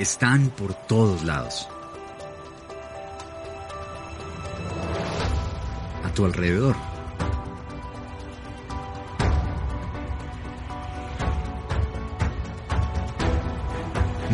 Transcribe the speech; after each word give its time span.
están 0.00 0.48
por 0.48 0.72
todos 0.72 1.24
lados. 1.24 1.68
A 6.04 6.08
tu 6.14 6.24
alrededor. 6.24 6.74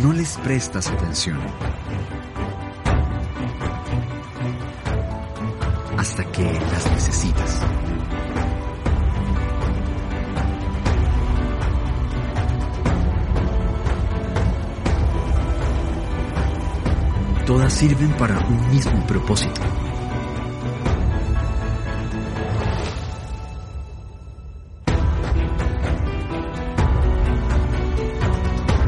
No 0.02 0.12
les 0.12 0.37
prestas 0.37 0.87
atención. 0.87 1.41
Hasta 5.98 6.25
que 6.30 6.45
las 6.45 6.91
necesitas. 6.93 7.61
Todas 17.46 17.73
sirven 17.73 18.10
para 18.14 18.41
un 18.41 18.70
mismo 18.70 19.06
propósito. 19.06 19.60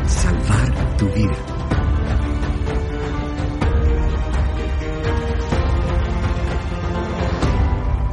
Salvar 0.08 0.96
tu 0.96 1.06
vida. 1.10 1.36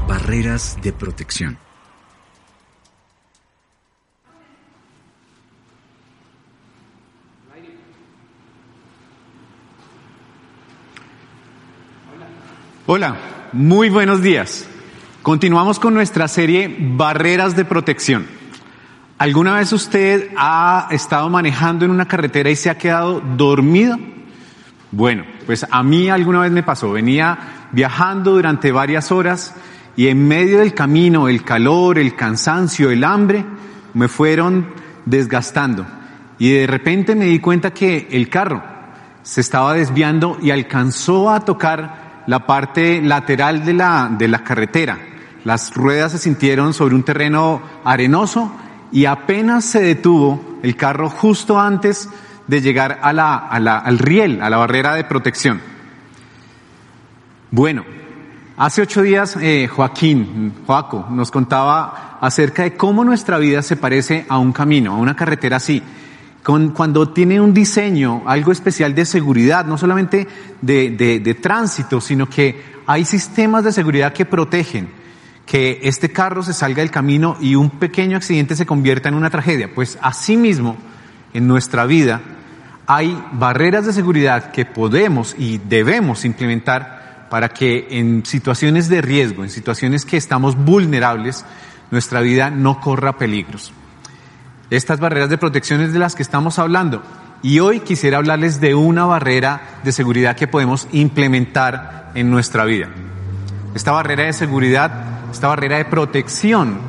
Barreras 0.08 0.78
de 0.80 0.94
protección. 0.94 1.58
Hola, 12.88 13.16
muy 13.52 13.90
buenos 13.90 14.22
días. 14.22 14.68
Continuamos 15.24 15.80
con 15.80 15.96
nuestra 15.96 16.28
serie 16.28 16.78
Barreras 16.80 17.56
de 17.56 17.66
Protección. 17.66 18.28
¿Alguna 19.18 19.56
vez 19.56 19.74
usted 19.74 20.30
ha 20.38 20.90
estado 20.92 21.28
manejando 21.32 21.86
en 21.86 21.90
una 21.90 22.08
carretera 22.08 22.52
y 22.52 22.56
se 22.56 22.70
ha 22.70 22.78
quedado 22.78 23.22
dormido? 23.22 23.98
Bueno, 24.92 25.24
pues 25.48 25.66
a 25.68 25.82
mí 25.82 26.12
alguna 26.12 26.42
vez 26.42 26.52
me 26.52 26.62
pasó. 26.62 26.92
Venía 26.92 27.70
viajando 27.72 28.34
durante 28.34 28.72
varias 28.72 29.12
horas 29.12 29.56
y 29.96 30.06
en 30.10 30.28
medio 30.28 30.60
del 30.60 30.76
camino 30.76 31.28
el 31.28 31.44
calor, 31.44 31.98
el 31.98 32.16
cansancio, 32.16 32.92
el 32.92 33.04
hambre 33.04 33.44
me 33.96 34.08
fueron 34.08 34.68
desgastando. 35.06 35.88
Y 36.38 36.52
de 36.52 36.68
repente 36.68 37.16
me 37.16 37.26
di 37.26 37.40
cuenta 37.40 37.74
que 37.74 38.08
el 38.12 38.30
carro 38.30 38.62
se 39.24 39.42
estaba 39.42 39.74
desviando 39.74 40.38
y 40.40 40.52
alcanzó 40.52 41.32
a 41.32 41.40
tocar 41.40 42.05
la 42.28 42.46
parte 42.46 43.02
lateral 43.02 43.66
de 43.66 43.74
la, 43.74 44.10
de 44.12 44.28
la 44.28 44.44
carretera. 44.44 44.98
Las 45.44 45.74
ruedas 45.74 46.12
se 46.12 46.18
sintieron 46.18 46.74
sobre 46.74 46.96
un 46.96 47.04
terreno 47.04 47.62
arenoso 47.84 48.52
y 48.92 49.06
apenas 49.06 49.66
se 49.66 49.82
detuvo 49.82 50.60
el 50.64 50.76
carro 50.76 51.10
justo 51.10 51.60
antes 51.60 52.10
de 52.48 52.62
llegar 52.62 53.00
a 53.02 53.14
la, 53.14 53.36
a 53.36 53.60
la, 53.60 53.78
al 53.78 54.00
riel, 54.00 54.42
a 54.42 54.50
la 54.50 54.58
barrera 54.58 54.96
de 54.96 55.04
protección. 55.04 55.62
Bueno, 57.52 57.86
hace 58.58 58.82
ocho 58.82 59.02
días 59.02 59.38
eh, 59.40 59.68
Joaquín, 59.68 60.54
Joaco, 60.66 61.08
nos 61.10 61.32
contaba 61.32 62.18
acerca 62.22 62.64
de 62.64 62.76
cómo 62.76 63.04
nuestra 63.04 63.38
vida 63.38 63.62
se 63.62 63.78
parece 63.78 64.26
a 64.30 64.40
un 64.40 64.52
camino, 64.52 64.94
a 64.94 64.98
una 64.98 65.16
carretera 65.16 65.58
así 65.58 65.82
con, 66.46 66.70
cuando 66.70 67.10
tiene 67.10 67.42
un 67.42 67.56
diseño, 67.56 68.22
algo 68.28 68.52
especial 68.52 68.94
de 68.94 69.06
seguridad, 69.06 69.66
no 69.66 69.80
solamente 69.80 70.28
de, 70.62 70.92
de, 70.92 71.34
tránsito, 71.34 72.00
sino 72.00 72.30
que 72.30 72.62
hay 72.86 73.04
sistemas 73.04 73.64
de 73.64 73.72
seguridad 73.72 74.14
que 74.14 74.26
protegen 74.26 74.88
que 75.44 75.80
este 75.82 76.12
carro 76.12 76.44
se 76.44 76.54
salga 76.54 76.84
del 76.84 76.92
camino 76.92 77.36
y 77.42 77.56
un 77.56 77.72
pequeño 77.72 78.16
accidente 78.16 78.56
se 78.56 78.68
convierta 78.68 79.10
en 79.10 79.16
una 79.16 79.32
tragedia. 79.32 79.72
Pues 79.74 79.98
asimismo, 80.04 80.78
en 81.34 81.48
nuestra 81.48 81.88
vida 81.88 82.22
hay 82.86 83.20
barreras 83.32 83.88
de 83.88 83.94
seguridad 83.94 84.52
que 84.52 84.66
podemos 84.66 85.36
y 85.40 85.58
debemos 85.58 86.26
implementar 86.26 87.26
para 87.32 87.50
que 87.50 87.88
en 87.90 88.24
situaciones 88.24 88.88
de 88.88 89.02
riesgo, 89.02 89.44
en 89.44 89.50
situaciones 89.50 90.06
que 90.06 90.18
estamos 90.18 90.56
vulnerables, 90.56 91.44
nuestra 91.90 92.22
vida 92.22 92.52
no 92.52 92.80
corra 92.80 93.18
peligros 93.18 93.74
estas 94.76 95.00
barreras 95.00 95.30
de 95.30 95.38
protección 95.38 95.82
es 95.82 95.94
de 95.94 96.00
las 96.00 96.16
que 96.16 96.24
estamos 96.24 96.60
hablando. 96.60 97.02
Y 97.42 97.60
hoy 97.60 97.82
quisiera 97.82 98.18
hablarles 98.18 98.60
de 98.60 98.76
una 98.76 99.06
barrera 99.06 99.80
de 99.84 99.92
seguridad 99.92 100.36
que 100.36 100.48
podemos 100.48 100.88
implementar 100.92 102.12
en 102.16 102.32
nuestra 102.32 102.66
vida. 102.66 102.90
Esta 103.76 103.92
barrera 103.92 104.24
de 104.24 104.34
seguridad, 104.34 104.92
esta 105.32 105.48
barrera 105.48 105.78
de 105.78 105.86
protección 105.86 106.80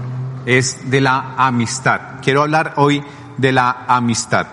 es 0.47 0.91
de 0.91 1.01
la 1.01 1.35
amistad. 1.37 2.01
Quiero 2.23 2.43
hablar 2.43 2.75
hoy 2.77 3.03
de 3.37 3.53
la 3.53 3.85
amistad. 3.89 4.47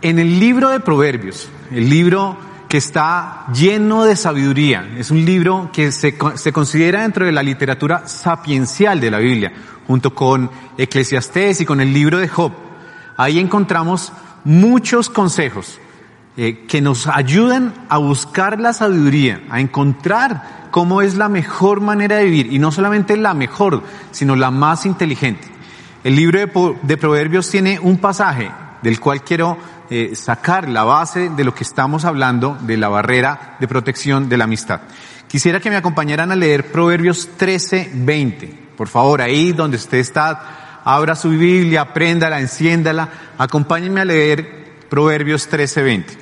En 0.00 0.18
el 0.18 0.38
libro 0.38 0.70
de 0.70 0.80
Proverbios, 0.80 1.48
el 1.70 1.90
libro 1.90 2.38
que 2.68 2.78
está 2.78 3.46
lleno 3.52 4.04
de 4.04 4.16
sabiduría, 4.16 4.88
es 4.96 5.10
un 5.10 5.24
libro 5.24 5.70
que 5.72 5.92
se, 5.92 6.16
se 6.34 6.52
considera 6.52 7.02
dentro 7.02 7.24
de 7.24 7.32
la 7.32 7.42
literatura 7.42 8.08
sapiencial 8.08 9.00
de 9.00 9.10
la 9.10 9.18
Biblia, 9.18 9.52
junto 9.86 10.14
con 10.14 10.50
Eclesiastés 10.76 11.60
y 11.60 11.66
con 11.66 11.80
el 11.80 11.92
libro 11.92 12.18
de 12.18 12.28
Job. 12.28 12.52
Ahí 13.16 13.38
encontramos 13.38 14.12
muchos 14.44 15.08
consejos 15.08 15.78
eh, 16.36 16.66
que 16.68 16.80
nos 16.80 17.06
ayudan 17.06 17.72
a 17.88 17.98
buscar 17.98 18.60
la 18.60 18.72
sabiduría, 18.72 19.40
a 19.48 19.60
encontrar 19.60 20.68
cómo 20.70 21.00
es 21.00 21.14
la 21.14 21.28
mejor 21.28 21.80
manera 21.80 22.16
de 22.16 22.24
vivir, 22.26 22.52
y 22.52 22.58
no 22.58 22.72
solamente 22.72 23.16
la 23.16 23.32
mejor, 23.32 23.82
sino 24.10 24.36
la 24.36 24.50
más 24.50 24.84
inteligente. 24.84 25.48
El 26.04 26.16
libro 26.16 26.38
de, 26.38 26.76
de 26.82 26.96
Proverbios 26.96 27.48
tiene 27.50 27.80
un 27.80 27.98
pasaje 27.98 28.50
del 28.82 29.00
cual 29.00 29.22
quiero 29.22 29.56
eh, 29.90 30.14
sacar 30.14 30.68
la 30.68 30.84
base 30.84 31.30
de 31.30 31.44
lo 31.44 31.54
que 31.54 31.64
estamos 31.64 32.04
hablando, 32.04 32.56
de 32.60 32.76
la 32.76 32.88
barrera 32.88 33.56
de 33.60 33.68
protección 33.68 34.28
de 34.28 34.36
la 34.36 34.44
amistad. 34.44 34.80
Quisiera 35.28 35.60
que 35.60 35.70
me 35.70 35.76
acompañaran 35.76 36.30
a 36.30 36.36
leer 36.36 36.70
Proverbios 36.70 37.28
13, 37.36 37.90
20. 37.94 38.66
Por 38.76 38.88
favor, 38.88 39.22
ahí 39.22 39.52
donde 39.52 39.76
usted 39.76 39.98
está, 39.98 40.80
abra 40.84 41.16
su 41.16 41.30
Biblia, 41.30 41.92
préndala, 41.92 42.40
enciéndala, 42.40 43.08
acompáñenme 43.38 44.02
a 44.02 44.04
leer 44.04 44.86
Proverbios 44.88 45.48
13:20. 45.50 46.16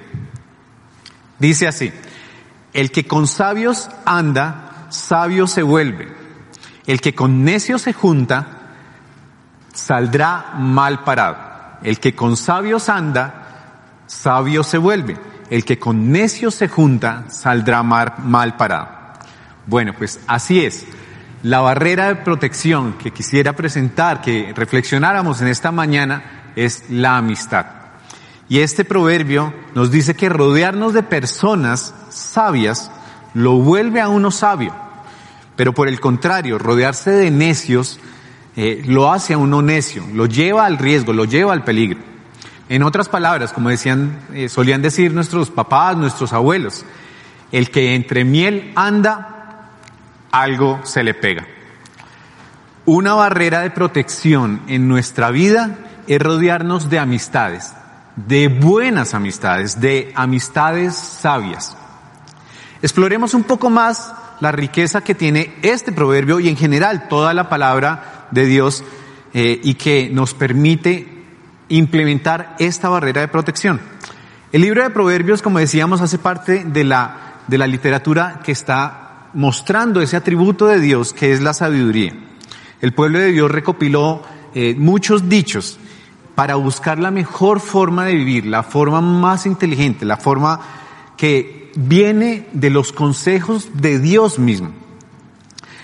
Dice 1.39 1.67
así, 1.67 1.93
el 2.73 2.91
que 2.91 3.07
con 3.07 3.27
sabios 3.27 3.91
anda, 4.07 4.87
sabio 4.89 5.47
se 5.47 5.63
vuelve. 5.63 6.09
El 6.87 7.01
que 7.01 7.15
con 7.15 7.45
necios 7.45 7.83
se 7.83 7.93
junta, 7.93 8.47
saldrá 9.73 10.55
mal 10.57 11.05
parado. 11.05 11.37
El 11.83 12.01
que 12.01 12.15
con 12.15 12.37
sabios 12.37 12.89
anda, 12.89 13.44
sabio 14.07 14.63
se 14.63 14.79
vuelve. 14.79 15.17
El 15.51 15.65
que 15.65 15.79
con 15.79 16.11
necios 16.11 16.55
se 16.55 16.69
junta, 16.69 17.25
saldrá 17.29 17.83
mal, 17.83 18.15
mal 18.19 18.57
parado. 18.57 18.89
Bueno, 19.67 19.93
pues 19.97 20.21
así 20.27 20.65
es. 20.65 20.87
La 21.43 21.61
barrera 21.61 22.09
de 22.09 22.17
protección 22.17 22.95
que 22.95 23.11
quisiera 23.11 23.53
presentar, 23.53 24.23
que 24.23 24.53
reflexionáramos 24.57 25.43
en 25.43 25.49
esta 25.49 25.71
mañana, 25.71 26.53
es 26.57 26.85
la 26.89 27.19
amistad. 27.19 27.67
Y 28.49 28.61
este 28.61 28.85
proverbio 28.85 29.53
nos 29.75 29.91
dice 29.91 30.15
que 30.15 30.29
rodearnos 30.29 30.93
de 30.95 31.03
personas 31.03 31.95
sabias 32.11 32.91
lo 33.35 33.59
vuelve 33.59 34.01
a 34.01 34.09
uno 34.09 34.31
sabio. 34.31 34.75
Pero 35.57 35.73
por 35.73 35.89
el 35.89 36.01
contrario, 36.01 36.59
rodearse 36.59 37.11
de 37.11 37.31
necios 37.31 38.01
eh, 38.57 38.83
lo 38.87 39.13
hace 39.13 39.35
a 39.35 39.39
uno 39.39 39.63
necio, 39.63 40.05
lo 40.13 40.27
lleva 40.27 40.65
al 40.65 40.79
riesgo, 40.79 41.13
lo 41.13 41.25
lleva 41.25 41.53
al 41.53 41.65
peligro. 41.65 42.01
En 42.69 42.83
otras 42.83 43.09
palabras, 43.09 43.53
como 43.53 43.69
decían, 43.69 44.21
eh, 44.33 44.49
solían 44.49 44.81
decir 44.81 45.13
nuestros 45.13 45.51
papás, 45.51 45.97
nuestros 45.97 46.33
abuelos, 46.33 46.85
el 47.53 47.71
que 47.71 47.95
entre 47.95 48.25
miel 48.25 48.73
anda, 48.75 49.71
algo 50.33 50.81
se 50.85 51.03
le 51.03 51.15
pega. 51.15 51.47
Una 52.87 53.15
barrera 53.15 53.61
de 53.61 53.71
protección 53.71 54.63
en 54.67 54.89
nuestra 54.89 55.31
vida 55.31 55.79
es 56.07 56.21
rodearnos 56.21 56.91
de 56.91 56.99
amistades, 56.99 57.75
de 58.17 58.49
buenas 58.49 59.15
amistades, 59.15 59.81
de 59.81 60.13
amistades 60.15 60.97
sabias. 60.97 61.77
Exploremos 62.83 63.35
un 63.35 63.45
poco 63.45 63.71
más 63.71 64.13
la 64.41 64.53
riqueza 64.53 65.03
que 65.03 65.15
tiene 65.15 65.55
este 65.63 65.93
proverbio 65.93 66.41
y 66.41 66.49
en 66.49 66.57
general 66.57 67.09
toda 67.09 67.33
la 67.35 67.49
palabra 67.49 68.27
de 68.31 68.47
Dios 68.47 68.85
eh, 69.33 69.61
y 69.63 69.75
que 69.75 70.11
nos 70.11 70.35
permite 70.35 71.14
implementar 71.69 72.57
esta 72.59 72.89
barrera 72.89 73.21
de 73.21 73.29
protección. 73.29 73.81
El 74.53 74.63
libro 74.63 74.83
de 74.83 74.91
proverbios, 74.91 75.43
como 75.43 75.59
decíamos, 75.59 76.01
hace 76.01 76.19
parte 76.19 76.65
de 76.65 76.85
la, 76.85 77.41
de 77.49 77.59
la 77.59 77.67
literatura 77.67 78.41
que 78.45 78.53
está 78.53 79.29
mostrando 79.35 80.01
ese 80.01 80.17
atributo 80.17 80.67
de 80.67 80.81
Dios 80.81 81.13
que 81.13 81.33
es 81.33 81.41
la 81.41 81.55
sabiduría. 81.55 82.15
El 82.81 82.93
pueblo 82.93 83.19
de 83.19 83.33
Dios 83.33 83.51
recopiló 83.51 84.23
eh, 84.55 84.75
muchos 84.79 85.29
dichos 85.29 85.79
para 86.35 86.57
buscar 86.57 86.99
la 86.99 87.11
mejor 87.11 87.61
forma 87.61 88.05
de 88.05 88.15
vivir, 88.15 88.47
la 88.47 88.63
forma 88.63 89.01
más 89.01 89.47
inteligente, 89.47 90.05
la 90.05 90.17
forma 90.17 90.61
que 91.17 91.73
viene 91.77 92.47
de 92.53 92.71
los 92.71 92.93
consejos 92.93 93.71
de 93.75 93.99
Dios 93.99 94.39
mismo. 94.39 94.71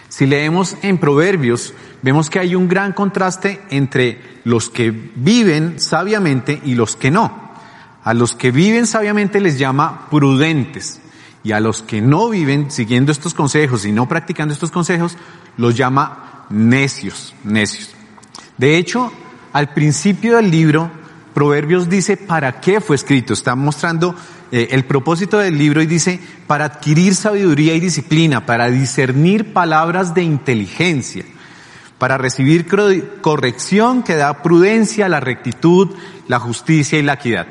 Si 0.09 0.27
leemos 0.27 0.77
en 0.82 0.99
Proverbios, 0.99 1.73
vemos 2.02 2.31
que 2.31 2.38
hay 2.38 2.55
un 2.55 2.69
gran 2.69 2.93
contraste 2.93 3.62
entre 3.70 4.41
los 4.44 4.70
que 4.70 4.91
viven 4.91 5.81
sabiamente 5.81 6.61
y 6.64 6.75
los 6.75 6.97
que 6.97 7.11
no. 7.11 7.50
A 8.02 8.14
los 8.14 8.35
que 8.35 8.50
viven 8.50 8.87
sabiamente 8.87 9.41
les 9.41 9.58
llama 9.58 10.08
prudentes 10.11 11.00
y 11.43 11.52
a 11.52 11.61
los 11.61 11.82
que 11.82 12.00
no 12.00 12.29
viven 12.29 12.70
siguiendo 12.70 13.12
estos 13.12 13.35
consejos 13.35 13.85
y 13.85 13.93
no 13.93 14.08
practicando 14.08 14.55
estos 14.55 14.70
consejos 14.70 15.17
los 15.56 15.76
llama 15.76 16.47
necios, 16.50 17.35
necios. 17.44 17.94
De 18.56 18.76
hecho, 18.76 19.12
al 19.53 19.73
principio 19.73 20.37
del 20.37 20.50
libro, 20.50 20.91
Proverbios 21.35 21.88
dice 21.88 22.17
para 22.17 22.61
qué 22.61 22.81
fue 22.81 22.96
escrito. 22.96 23.32
Está 23.32 23.55
mostrando 23.55 24.14
eh, 24.53 24.69
el 24.73 24.85
propósito 24.85 25.38
del 25.38 25.56
libro 25.56 25.81
y 25.81 25.87
dice 25.87 26.20
para 26.46 26.64
adquirir 26.67 27.14
sabiduría 27.14 27.75
y 27.75 27.81
disciplina, 27.81 28.44
para 28.44 28.69
discernir 28.69 29.53
palabras 29.53 30.12
de 30.12 30.23
inteligencia, 30.23 31.25
para 32.00 32.17
recibir 32.17 32.67
corrección 33.20 34.02
que 34.02 34.17
da 34.17 34.43
prudencia, 34.43 35.06
la 35.11 35.20
rectitud, 35.20 35.94
la 36.29 36.41
justicia 36.41 36.99
y 36.99 37.02
la 37.02 37.12
equidad. 37.12 37.47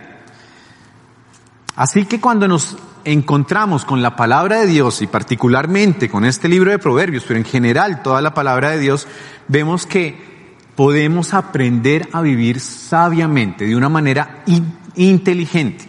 Así 1.75 2.05
que 2.05 2.19
cuando 2.19 2.47
nos 2.47 2.75
encontramos 3.05 3.85
con 3.85 4.01
la 4.01 4.15
palabra 4.15 4.61
de 4.61 4.65
Dios 4.65 5.03
y 5.03 5.07
particularmente 5.07 6.09
con 6.09 6.25
este 6.25 6.49
libro 6.49 6.71
de 6.71 6.79
Proverbios, 6.79 7.25
pero 7.27 7.39
en 7.39 7.45
general 7.45 8.01
toda 8.01 8.23
la 8.23 8.33
palabra 8.33 8.71
de 8.71 8.79
Dios, 8.79 9.07
vemos 9.47 9.85
que 9.85 10.57
podemos 10.75 11.35
aprender 11.35 12.09
a 12.11 12.21
vivir 12.21 12.59
sabiamente, 12.59 13.67
de 13.67 13.75
una 13.75 13.87
manera 13.87 14.43
inteligente. 14.95 15.85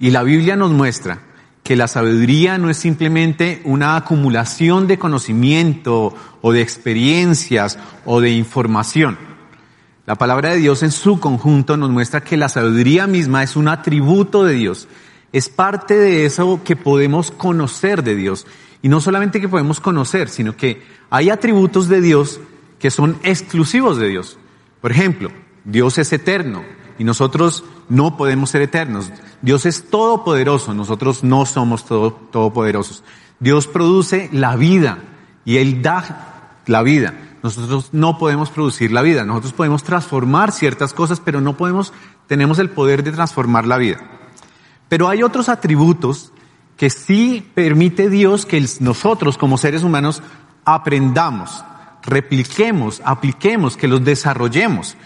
Y 0.00 0.10
la 0.10 0.22
Biblia 0.22 0.56
nos 0.56 0.70
muestra 0.70 1.27
que 1.68 1.76
la 1.76 1.86
sabiduría 1.86 2.56
no 2.56 2.70
es 2.70 2.78
simplemente 2.78 3.60
una 3.66 3.94
acumulación 3.94 4.86
de 4.86 4.98
conocimiento 4.98 6.14
o 6.40 6.50
de 6.50 6.62
experiencias 6.62 7.78
o 8.06 8.22
de 8.22 8.30
información. 8.30 9.18
La 10.06 10.14
palabra 10.14 10.52
de 10.52 10.56
Dios 10.56 10.82
en 10.82 10.90
su 10.90 11.20
conjunto 11.20 11.76
nos 11.76 11.90
muestra 11.90 12.22
que 12.22 12.38
la 12.38 12.48
sabiduría 12.48 13.06
misma 13.06 13.42
es 13.42 13.54
un 13.54 13.68
atributo 13.68 14.44
de 14.44 14.54
Dios, 14.54 14.88
es 15.30 15.50
parte 15.50 15.94
de 15.98 16.24
eso 16.24 16.62
que 16.64 16.74
podemos 16.74 17.30
conocer 17.30 18.02
de 18.02 18.16
Dios. 18.16 18.46
Y 18.80 18.88
no 18.88 19.02
solamente 19.02 19.38
que 19.38 19.50
podemos 19.50 19.78
conocer, 19.78 20.30
sino 20.30 20.56
que 20.56 20.82
hay 21.10 21.28
atributos 21.28 21.86
de 21.90 22.00
Dios 22.00 22.40
que 22.78 22.90
son 22.90 23.18
exclusivos 23.22 23.98
de 23.98 24.08
Dios. 24.08 24.38
Por 24.80 24.90
ejemplo, 24.90 25.30
Dios 25.66 25.98
es 25.98 26.14
eterno 26.14 26.62
y 26.98 27.04
nosotros 27.04 27.64
no 27.88 28.16
podemos 28.16 28.50
ser 28.50 28.62
eternos. 28.62 29.10
Dios 29.40 29.66
es 29.66 29.88
todopoderoso, 29.88 30.74
nosotros 30.74 31.24
no 31.24 31.46
somos 31.46 31.84
todo, 31.84 32.12
todopoderosos. 32.12 33.04
Dios 33.40 33.66
produce 33.66 34.28
la 34.32 34.56
vida 34.56 34.98
y 35.44 35.58
Él 35.58 35.82
da 35.82 36.60
la 36.66 36.82
vida. 36.82 37.14
Nosotros 37.42 37.90
no 37.92 38.18
podemos 38.18 38.50
producir 38.50 38.90
la 38.90 39.02
vida. 39.02 39.24
Nosotros 39.24 39.52
podemos 39.52 39.84
transformar 39.84 40.52
ciertas 40.52 40.92
cosas, 40.92 41.20
pero 41.20 41.40
no 41.40 41.56
podemos, 41.56 41.92
tenemos 42.26 42.58
el 42.58 42.70
poder 42.70 43.04
de 43.04 43.12
transformar 43.12 43.66
la 43.66 43.78
vida. 43.78 43.98
Pero 44.88 45.08
hay 45.08 45.22
otros 45.22 45.48
atributos 45.48 46.32
que 46.76 46.90
sí 46.90 47.48
permite 47.54 48.10
Dios 48.10 48.44
que 48.44 48.64
nosotros 48.80 49.38
como 49.38 49.56
seres 49.56 49.84
humanos 49.84 50.22
aprendamos 50.64 51.64
repliquemos, 52.08 53.02
apliquemos, 53.04 53.76
que 53.76 53.88
los 53.88 54.04
desarrollemos. 54.04 54.96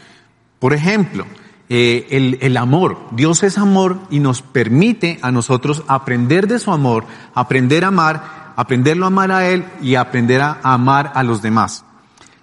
Por 0.58 0.72
ejemplo, 0.72 1.26
eh, 1.74 2.06
el, 2.10 2.36
el, 2.42 2.58
amor. 2.58 2.98
Dios 3.12 3.42
es 3.42 3.56
amor 3.56 3.98
y 4.10 4.20
nos 4.20 4.42
permite 4.42 5.18
a 5.22 5.32
nosotros 5.32 5.84
aprender 5.88 6.46
de 6.46 6.58
su 6.58 6.70
amor, 6.70 7.06
aprender 7.34 7.86
a 7.86 7.88
amar, 7.88 8.52
aprenderlo 8.56 9.06
a 9.06 9.08
amar 9.08 9.32
a 9.32 9.48
Él 9.48 9.64
y 9.80 9.94
aprender 9.94 10.42
a 10.42 10.58
amar 10.62 11.12
a 11.14 11.22
los 11.22 11.40
demás. 11.40 11.86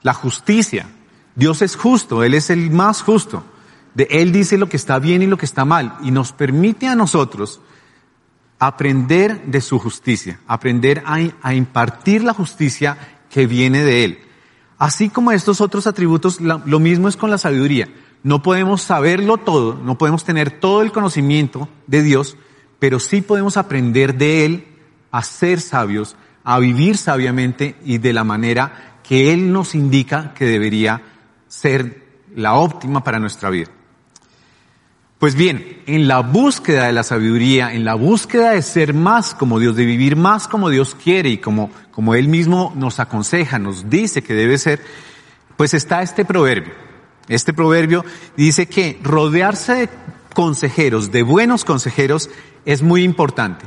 La 0.01 0.15
justicia. 0.15 0.87
Dios 1.35 1.61
es 1.61 1.75
justo, 1.75 2.23
Él 2.23 2.33
es 2.33 2.49
el 2.49 2.71
más 2.71 3.03
justo. 3.03 3.43
De 3.93 4.07
Él 4.09 4.31
dice 4.31 4.57
lo 4.57 4.67
que 4.67 4.77
está 4.77 4.97
bien 4.97 5.21
y 5.21 5.27
lo 5.27 5.37
que 5.37 5.45
está 5.45 5.63
mal 5.63 5.93
y 6.01 6.09
nos 6.09 6.31
permite 6.31 6.87
a 6.87 6.95
nosotros 6.95 7.61
aprender 8.57 9.43
de 9.45 9.61
su 9.61 9.77
justicia, 9.77 10.39
aprender 10.47 11.03
a, 11.05 11.19
a 11.43 11.53
impartir 11.53 12.23
la 12.23 12.33
justicia 12.33 12.97
que 13.29 13.45
viene 13.45 13.83
de 13.83 14.05
Él. 14.05 14.19
Así 14.79 15.09
como 15.09 15.31
estos 15.31 15.61
otros 15.61 15.85
atributos, 15.85 16.41
lo 16.41 16.79
mismo 16.79 17.07
es 17.07 17.15
con 17.15 17.29
la 17.29 17.37
sabiduría. 17.37 17.89
No 18.23 18.41
podemos 18.41 18.81
saberlo 18.81 19.37
todo, 19.37 19.75
no 19.75 19.97
podemos 19.97 20.23
tener 20.25 20.59
todo 20.59 20.81
el 20.81 20.91
conocimiento 20.91 21.69
de 21.87 22.03
Dios, 22.03 22.35
pero 22.77 22.99
sí 22.99 23.21
podemos 23.21 23.57
aprender 23.57 24.15
de 24.15 24.45
Él 24.45 24.67
a 25.11 25.23
ser 25.23 25.61
sabios, 25.61 26.15
a 26.43 26.59
vivir 26.59 26.97
sabiamente 26.97 27.75
y 27.83 27.97
de 27.97 28.13
la 28.13 28.23
manera 28.23 28.99
que 29.03 29.33
Él 29.33 29.53
nos 29.53 29.73
indica 29.73 30.33
que 30.33 30.45
debería 30.45 31.01
ser 31.47 32.03
la 32.35 32.55
óptima 32.55 33.03
para 33.03 33.19
nuestra 33.19 33.49
vida. 33.49 33.69
Pues 35.17 35.35
bien, 35.35 35.81
en 35.85 36.07
la 36.07 36.21
búsqueda 36.21 36.85
de 36.85 36.93
la 36.93 37.03
sabiduría, 37.03 37.73
en 37.73 37.83
la 37.83 37.95
búsqueda 37.95 38.51
de 38.51 38.61
ser 38.61 38.93
más 38.93 39.33
como 39.33 39.59
Dios, 39.59 39.75
de 39.75 39.85
vivir 39.85 40.15
más 40.15 40.47
como 40.47 40.69
Dios 40.69 40.95
quiere 40.95 41.29
y 41.29 41.39
como, 41.39 41.71
como 41.91 42.15
Él 42.15 42.29
mismo 42.29 42.71
nos 42.75 43.01
aconseja, 43.01 43.59
nos 43.59 43.89
dice 43.89 44.21
que 44.21 44.33
debe 44.33 44.57
ser, 44.57 44.81
pues 45.57 45.73
está 45.73 46.01
este 46.01 46.23
proverbio. 46.23 46.88
Este 47.29 47.53
proverbio 47.53 48.03
dice 48.35 48.67
que 48.67 48.99
rodearse 49.01 49.73
de 49.73 49.89
consejeros, 50.33 51.11
de 51.11 51.23
buenos 51.23 51.63
consejeros, 51.63 52.29
es 52.65 52.81
muy 52.81 53.03
importante. 53.03 53.65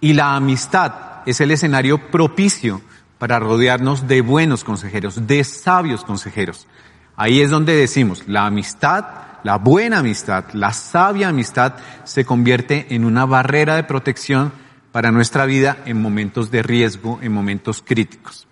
Y 0.00 0.12
la 0.12 0.36
amistad 0.36 0.92
es 1.26 1.40
el 1.40 1.50
escenario 1.50 2.10
propicio 2.10 2.80
para 3.18 3.40
rodearnos 3.40 4.06
de 4.06 4.20
buenos 4.20 4.62
consejeros, 4.62 5.26
de 5.26 5.42
sabios 5.42 6.04
consejeros. 6.04 6.68
Ahí 7.16 7.40
es 7.40 7.50
donde 7.50 7.74
decimos, 7.74 8.24
la 8.28 8.46
amistad 8.46 9.04
la 9.42 9.58
buena 9.58 9.98
amistad, 9.98 10.44
la 10.52 10.72
sabia 10.72 11.28
amistad, 11.28 11.74
se 12.04 12.24
convierte 12.24 12.94
en 12.94 13.04
una 13.04 13.26
barrera 13.26 13.76
de 13.76 13.84
protección 13.84 14.52
para 14.92 15.10
nuestra 15.10 15.46
vida 15.46 15.78
en 15.84 16.00
momentos 16.00 16.50
de 16.50 16.62
riesgo, 16.62 17.18
en 17.22 17.32
momentos 17.32 17.82
críticos. 17.84 18.46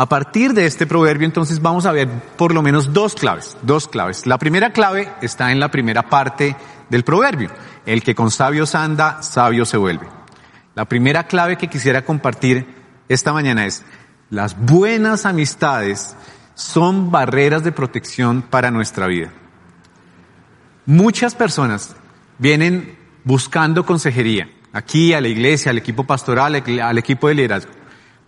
A 0.00 0.06
partir 0.06 0.54
de 0.54 0.64
este 0.64 0.86
proverbio, 0.86 1.26
entonces 1.26 1.60
vamos 1.60 1.84
a 1.84 1.92
ver 1.92 2.08
por 2.38 2.54
lo 2.54 2.62
menos 2.62 2.94
dos 2.94 3.14
claves, 3.14 3.58
dos 3.60 3.86
claves. 3.86 4.26
La 4.26 4.38
primera 4.38 4.72
clave 4.72 5.12
está 5.20 5.52
en 5.52 5.60
la 5.60 5.70
primera 5.70 6.08
parte 6.08 6.56
del 6.88 7.04
proverbio. 7.04 7.50
El 7.84 8.02
que 8.02 8.14
con 8.14 8.30
sabios 8.30 8.74
anda, 8.74 9.22
sabio 9.22 9.66
se 9.66 9.76
vuelve. 9.76 10.08
La 10.74 10.86
primera 10.86 11.24
clave 11.24 11.58
que 11.58 11.68
quisiera 11.68 12.02
compartir 12.02 12.66
esta 13.10 13.34
mañana 13.34 13.66
es, 13.66 13.84
las 14.30 14.58
buenas 14.58 15.26
amistades 15.26 16.16
son 16.54 17.10
barreras 17.10 17.62
de 17.62 17.72
protección 17.72 18.40
para 18.40 18.70
nuestra 18.70 19.06
vida. 19.06 19.30
Muchas 20.86 21.34
personas 21.34 21.94
vienen 22.38 22.96
buscando 23.24 23.84
consejería, 23.84 24.50
aquí 24.72 25.12
a 25.12 25.20
la 25.20 25.28
iglesia, 25.28 25.72
al 25.72 25.76
equipo 25.76 26.04
pastoral, 26.04 26.64
al 26.80 26.96
equipo 26.96 27.28
de 27.28 27.34
liderazgo. 27.34 27.79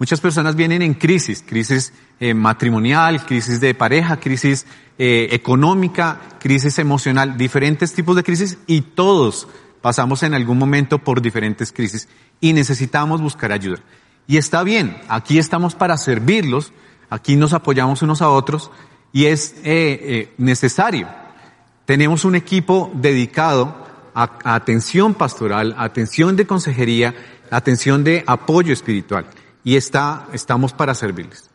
Muchas 0.02 0.20
personas 0.20 0.56
vienen 0.56 0.82
en 0.82 0.94
crisis, 0.94 1.44
crisis 1.46 1.92
eh, 2.18 2.34
matrimonial, 2.34 3.24
crisis 3.24 3.60
de 3.60 3.72
pareja, 3.72 4.16
crisis 4.18 4.66
eh, 4.98 5.28
económica, 5.30 6.20
crisis 6.40 6.80
emocional, 6.80 7.36
diferentes 7.36 7.94
tipos 7.94 8.16
de 8.16 8.24
crisis 8.24 8.58
y 8.66 8.80
todos 8.80 9.46
pasamos 9.80 10.24
en 10.24 10.34
algún 10.34 10.58
momento 10.58 10.98
por 10.98 11.22
diferentes 11.22 11.70
crisis 11.70 12.08
y 12.40 12.52
necesitamos 12.52 13.20
buscar 13.20 13.52
ayuda. 13.52 13.78
Y 14.26 14.38
está 14.38 14.64
bien, 14.64 15.00
aquí 15.06 15.38
estamos 15.38 15.76
para 15.76 15.96
servirlos, 15.96 16.72
aquí 17.08 17.36
nos 17.36 17.52
apoyamos 17.52 18.02
unos 18.02 18.22
a 18.22 18.28
otros 18.28 18.72
y 19.12 19.26
es 19.26 19.54
eh, 19.62 20.32
necesario 20.36 21.06
tenemos 21.84 22.24
un 22.24 22.34
equipo 22.34 22.90
dedicado 22.92 23.86
a, 24.16 24.56
atención 24.56 25.14
pastoral, 25.14 25.76
atención 25.78 26.34
de 26.34 26.44
consejería, 26.44 27.14
atención 27.52 28.02
de 28.02 28.24
apoyo 28.26 28.72
espiritual. 28.72 29.26
Y 29.64 29.76
está, 29.76 30.26
estamos 30.32 30.72
para 30.72 30.94
servirles. 30.94 31.50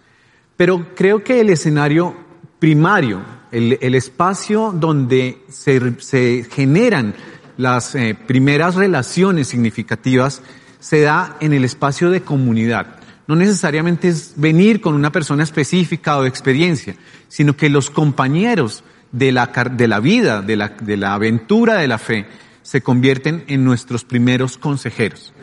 Pero 0.55 0.95
creo 0.95 1.23
que 1.23 1.39
el 1.39 1.49
escenario 1.49 2.15
primario, 2.59 3.21
el, 3.51 3.77
el 3.81 3.95
espacio 3.95 4.71
donde 4.73 5.43
se, 5.49 5.99
se 6.01 6.47
generan 6.49 7.13
las 7.57 7.95
eh, 7.95 8.15
primeras 8.15 8.75
relaciones 8.75 9.47
significativas, 9.47 10.41
se 10.79 11.01
da 11.01 11.37
en 11.39 11.53
el 11.53 11.63
espacio 11.63 12.09
de 12.09 12.21
comunidad. 12.21 12.97
No 13.27 13.35
necesariamente 13.35 14.07
es 14.07 14.33
venir 14.37 14.79
con 14.79 14.93
una 14.93 15.11
persona 15.11 15.43
específica 15.43 16.17
o 16.17 16.23
de 16.23 16.29
experiencia, 16.29 16.95
sino 17.27 17.57
que 17.57 17.69
los 17.69 17.89
compañeros 17.89 18.83
de 19.11 19.31
la, 19.31 19.47
de 19.47 19.87
la 19.87 19.99
vida, 19.99 20.41
de 20.41 20.55
la, 20.55 20.69
de 20.69 20.97
la 20.97 21.13
aventura 21.13 21.75
de 21.75 21.87
la 21.87 21.97
fe, 21.97 22.25
se 22.61 22.81
convierten 22.81 23.43
en 23.47 23.63
nuestros 23.63 24.03
primeros 24.03 24.57
consejeros. 24.57 25.33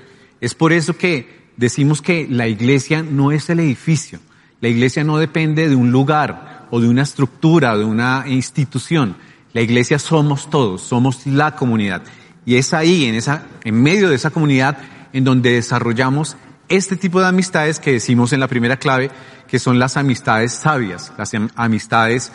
Es 0.41 0.55
por 0.55 0.73
eso 0.73 0.97
que 0.97 1.44
decimos 1.57 2.03
que 2.03 2.27
la 2.29 2.49
iglesia 2.49 3.03
no 3.03 3.33
es 3.33 3.49
el 3.51 3.61
edificio, 3.61 4.21
la 4.61 4.69
iglesia 4.69 5.05
no 5.05 5.19
depende 5.19 5.69
de 5.69 5.77
un 5.77 5.91
lugar 5.91 6.67
o 6.71 6.81
de 6.81 6.89
una 6.89 7.03
estructura, 7.03 7.77
de 7.77 7.85
una 7.85 8.25
institución. 8.27 9.17
La 9.53 9.61
iglesia 9.61 9.99
somos 9.99 10.51
todos, 10.51 10.83
somos 10.83 11.27
la 11.27 11.55
comunidad. 11.55 12.03
Y 12.47 12.57
es 12.57 12.75
ahí, 12.75 13.05
en 13.05 13.15
esa, 13.15 13.47
en 13.63 13.83
medio 13.83 14.09
de 14.09 14.17
esa 14.17 14.31
comunidad, 14.31 14.79
en 15.13 15.25
donde 15.25 15.53
desarrollamos 15.53 16.37
este 16.69 16.97
tipo 16.97 17.21
de 17.21 17.29
amistades 17.29 17.79
que 17.79 17.93
decimos 17.93 18.33
en 18.33 18.41
la 18.41 18.49
primera 18.49 18.77
clave, 18.77 19.11
que 19.47 19.59
son 19.59 19.79
las 19.79 19.97
amistades 19.97 20.53
sabias, 20.53 21.13
las 21.17 21.33
amistades 21.55 22.33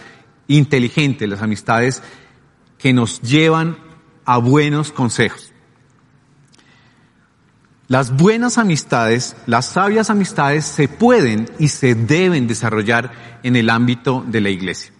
inteligentes, 0.47 1.27
las 1.27 1.41
amistades 1.41 2.01
que 2.77 2.93
nos 2.93 3.21
llevan 3.21 3.77
a 4.25 4.37
buenos 4.37 4.91
consejos. 4.91 5.48
Las 7.89 8.15
buenas 8.15 8.59
amistades, 8.59 9.35
las 9.47 9.65
sabias 9.65 10.11
amistades 10.11 10.63
se 10.63 10.87
pueden 10.87 11.49
y 11.57 11.69
se 11.69 11.95
deben 11.95 12.45
desarrollar 12.45 13.39
en 13.41 13.55
el 13.55 13.71
ámbito 13.71 14.23
de 14.27 14.41
la 14.41 14.51
iglesia. 14.51 14.93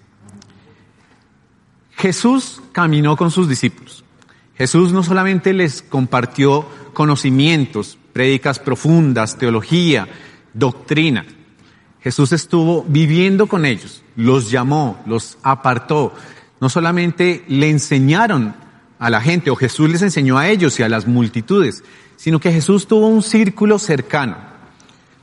Jesús 1.91 2.63
caminó 2.71 3.15
con 3.15 3.29
sus 3.29 3.47
discípulos. 3.47 4.03
Jesús 4.55 4.91
no 4.91 5.03
solamente 5.03 5.53
les 5.53 5.83
compartió 5.83 6.65
conocimientos, 6.93 7.99
prédicas 8.11 8.57
profundas, 8.57 9.37
teología, 9.37 10.07
doctrina. 10.55 11.27
Jesús 12.01 12.31
estuvo 12.31 12.83
viviendo 12.87 13.45
con 13.45 13.67
ellos, 13.67 14.01
los 14.15 14.49
llamó, 14.49 14.99
los 15.05 15.37
apartó. 15.43 16.15
No 16.59 16.69
solamente 16.69 17.45
le 17.49 17.69
enseñaron 17.69 18.55
a 18.99 19.09
la 19.09 19.21
gente, 19.21 19.49
o 19.49 19.55
Jesús 19.55 19.89
les 19.89 20.01
enseñó 20.01 20.37
a 20.37 20.49
ellos 20.49 20.79
y 20.79 20.83
a 20.83 20.89
las 20.89 21.07
multitudes, 21.07 21.83
sino 22.17 22.39
que 22.39 22.51
Jesús 22.51 22.85
tuvo 22.85 23.07
un 23.07 23.23
círculo 23.23 23.79
cercano. 23.79 24.37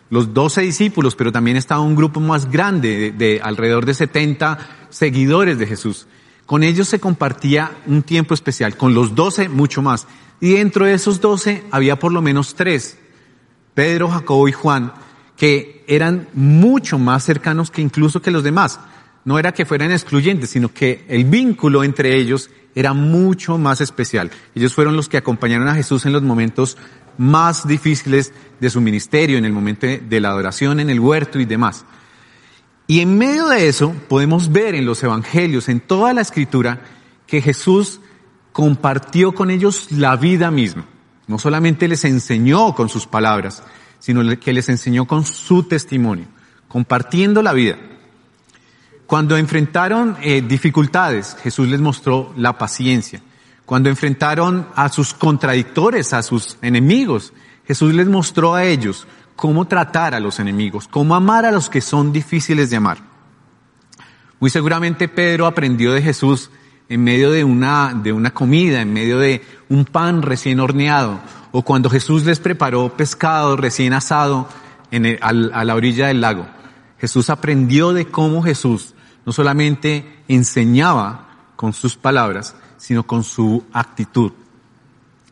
Los 0.09 0.33
doce 0.33 0.63
discípulos, 0.63 1.15
pero 1.15 1.31
también 1.31 1.57
estaba 1.57 1.81
un 1.81 1.95
grupo 1.95 2.19
más 2.21 2.51
grande 2.51 3.13
de, 3.13 3.41
alrededor 3.43 3.85
de 3.85 3.95
70 3.95 4.59
seguidores 4.89 5.59
de 5.59 5.67
Jesús. 5.67 6.07
Con 6.47 6.63
ellos 6.63 6.89
se 6.89 7.01
compartía 7.01 7.73
un 7.87 8.03
tiempo 8.03 8.33
especial, 8.33 8.77
con 8.77 8.95
los 8.95 9.15
doce 9.15 9.49
mucho 9.49 9.83
más. 9.83 10.07
Y 10.41 10.55
dentro 10.55 10.87
de 10.87 10.95
esos 10.95 11.21
doce 11.21 11.65
había 11.71 11.99
por 11.99 12.13
lo 12.13 12.23
menos 12.23 12.55
tres, 12.55 12.99
Pedro, 13.75 14.09
Jacobo 14.09 14.49
y 14.49 14.53
Juan, 14.53 14.93
que 15.37 15.85
eran 15.87 16.29
mucho 16.33 16.99
más 16.99 17.25
cercanos 17.25 17.71
que 17.71 17.83
incluso 17.83 18.23
que 18.23 18.31
los 18.31 18.43
demás. 18.43 18.81
No 19.27 19.41
era 19.41 19.51
que 19.51 19.67
fueran 19.67 19.91
excluyentes, 19.91 20.51
sino 20.51 20.73
que 20.73 21.05
el 21.09 21.25
vínculo 21.25 21.83
entre 21.83 22.17
ellos 22.17 22.49
era 22.77 22.93
mucho 22.93 23.59
más 23.59 23.81
especial. 23.81 24.31
Ellos 24.55 24.73
fueron 24.73 24.95
los 24.97 25.09
que 25.09 25.17
acompañaron 25.17 25.67
a 25.67 25.75
Jesús 25.75 26.07
en 26.07 26.13
los 26.13 26.23
momentos 26.23 26.79
más 27.19 27.67
difíciles 27.67 28.33
de 28.61 28.71
su 28.71 28.81
ministerio, 28.81 29.37
en 29.37 29.45
el 29.45 29.53
momento 29.53 29.89
de 29.89 30.21
la 30.21 30.29
adoración, 30.29 30.79
en 30.79 30.91
el 30.91 31.01
huerto 31.01 31.41
y 31.41 31.45
demás. 31.45 31.85
Y 32.87 33.01
en 33.01 33.19
medio 33.19 33.49
de 33.49 33.67
eso 33.67 33.93
podemos 34.09 34.53
ver 34.53 34.77
en 34.77 34.87
los 34.87 35.03
evangelios, 35.03 35.69
en 35.69 35.81
toda 35.81 36.13
la 36.13 36.21
escritura, 36.21 36.83
que 37.27 37.43
Jesús 37.43 38.01
compartió 38.53 39.35
con 39.35 39.51
ellos 39.51 39.91
la 39.91 40.15
vida 40.15 40.53
misma. 40.53 40.87
No 41.27 41.41
solamente 41.41 41.89
les 41.89 42.05
enseñó 42.05 42.77
con 42.77 42.89
sus 42.89 43.09
palabras, 43.09 43.65
sino 43.99 44.23
que 44.39 44.53
les 44.53 44.69
enseñó 44.69 45.05
con 45.07 45.25
su 45.25 45.65
testimonio, 45.65 46.27
compartiendo 46.69 47.43
la 47.43 47.53
vida. 47.53 47.77
Cuando 49.07 49.37
enfrentaron 49.37 50.17
eh, 50.21 50.43
dificultades, 50.43 51.37
Jesús 51.43 51.69
les 51.69 51.81
mostró 51.81 52.33
la 52.37 52.59
paciencia. 52.59 53.23
Cuando 53.65 53.89
enfrentaron 53.89 54.67
a 54.75 54.89
sus 54.89 55.15
contradictores, 55.15 56.13
a 56.13 56.23
sus 56.23 56.59
enemigos, 56.61 57.33
Jesús 57.67 57.95
les 57.95 58.09
mostró 58.09 58.55
a 58.55 58.65
ellos 58.65 59.07
cómo 59.37 59.67
tratar 59.67 60.15
a 60.15 60.21
los 60.21 60.41
enemigos, 60.41 60.89
cómo 60.89 61.15
amar 61.15 61.45
a 61.45 61.53
los 61.53 61.69
que 61.69 61.81
son 61.81 62.13
difíciles 62.13 62.71
de 62.71 62.77
amar. 62.77 62.99
Muy 64.41 64.51
seguramente 64.51 65.09
Pedro 65.09 65.47
aprendió 65.47 65.93
de 65.93 66.03
Jesús 66.03 66.51
en 66.89 67.03
medio 67.03 67.31
de 67.31 67.45
una, 67.45 67.95
de 67.95 68.13
una 68.13 68.33
comida, 68.33 68.81
en 68.81 68.93
medio 68.93 69.19
de 69.19 69.43
un 69.69 69.85
pan 69.85 70.23
recién 70.23 70.61
horneado, 70.61 71.21
o 71.53 71.63
cuando 71.63 71.91
Jesús 71.91 72.25
les 72.25 72.39
preparó 72.39 72.97
pescado 72.97 73.57
recién 73.57 73.93
asado 73.93 74.49
en 74.91 75.19
a 75.21 75.65
la 75.65 75.75
orilla 75.75 76.09
del 76.09 76.21
lago. 76.21 76.47
Jesús 76.99 77.31
aprendió 77.31 77.93
de 77.93 78.07
cómo 78.07 78.43
Jesús 78.43 78.95
no 79.27 79.33
solamente 79.33 80.23
enseñaba 80.29 81.27
con 81.57 81.73
sus 81.73 81.97
palabras, 81.97 82.55
sino 82.79 83.03
con 83.03 83.25
su 83.25 83.65
actitud. 83.73 84.33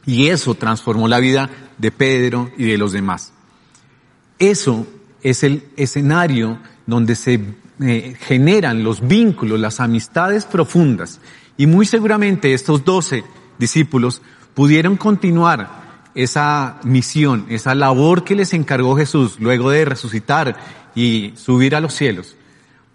Y 0.05 0.29
eso 0.29 0.55
transformó 0.55 1.07
la 1.09 1.21
vida 1.21 1.49
de 1.79 1.93
Pedro 1.93 2.51
y 2.59 2.65
de 2.65 2.77
los 2.77 2.93
demás. 2.93 3.33
Eso 4.39 4.87
es 5.23 5.45
el 5.45 5.69
escenario 5.77 6.59
donde 6.87 7.15
se 7.15 7.41
eh, 7.81 8.17
generan 8.19 8.83
los 8.83 9.07
vínculos, 9.07 9.61
las 9.61 9.79
amistades 9.81 10.45
profundas. 10.45 11.21
Y 11.57 11.67
muy 11.67 11.87
seguramente 11.87 12.53
estos 12.53 12.85
doce 12.85 13.25
discípulos 13.59 14.23
pudieron 14.55 14.97
continuar 14.97 15.85
esa 16.17 16.81
misión, 16.83 17.47
esa 17.49 17.75
labor 17.77 18.25
que 18.25 18.35
les 18.35 18.53
encargó 18.55 18.97
Jesús 18.97 19.39
luego 19.39 19.71
de 19.71 19.85
resucitar 19.85 20.57
y 20.97 21.33
subir 21.37 21.77
a 21.77 21.81
los 21.81 21.95
cielos 21.95 22.37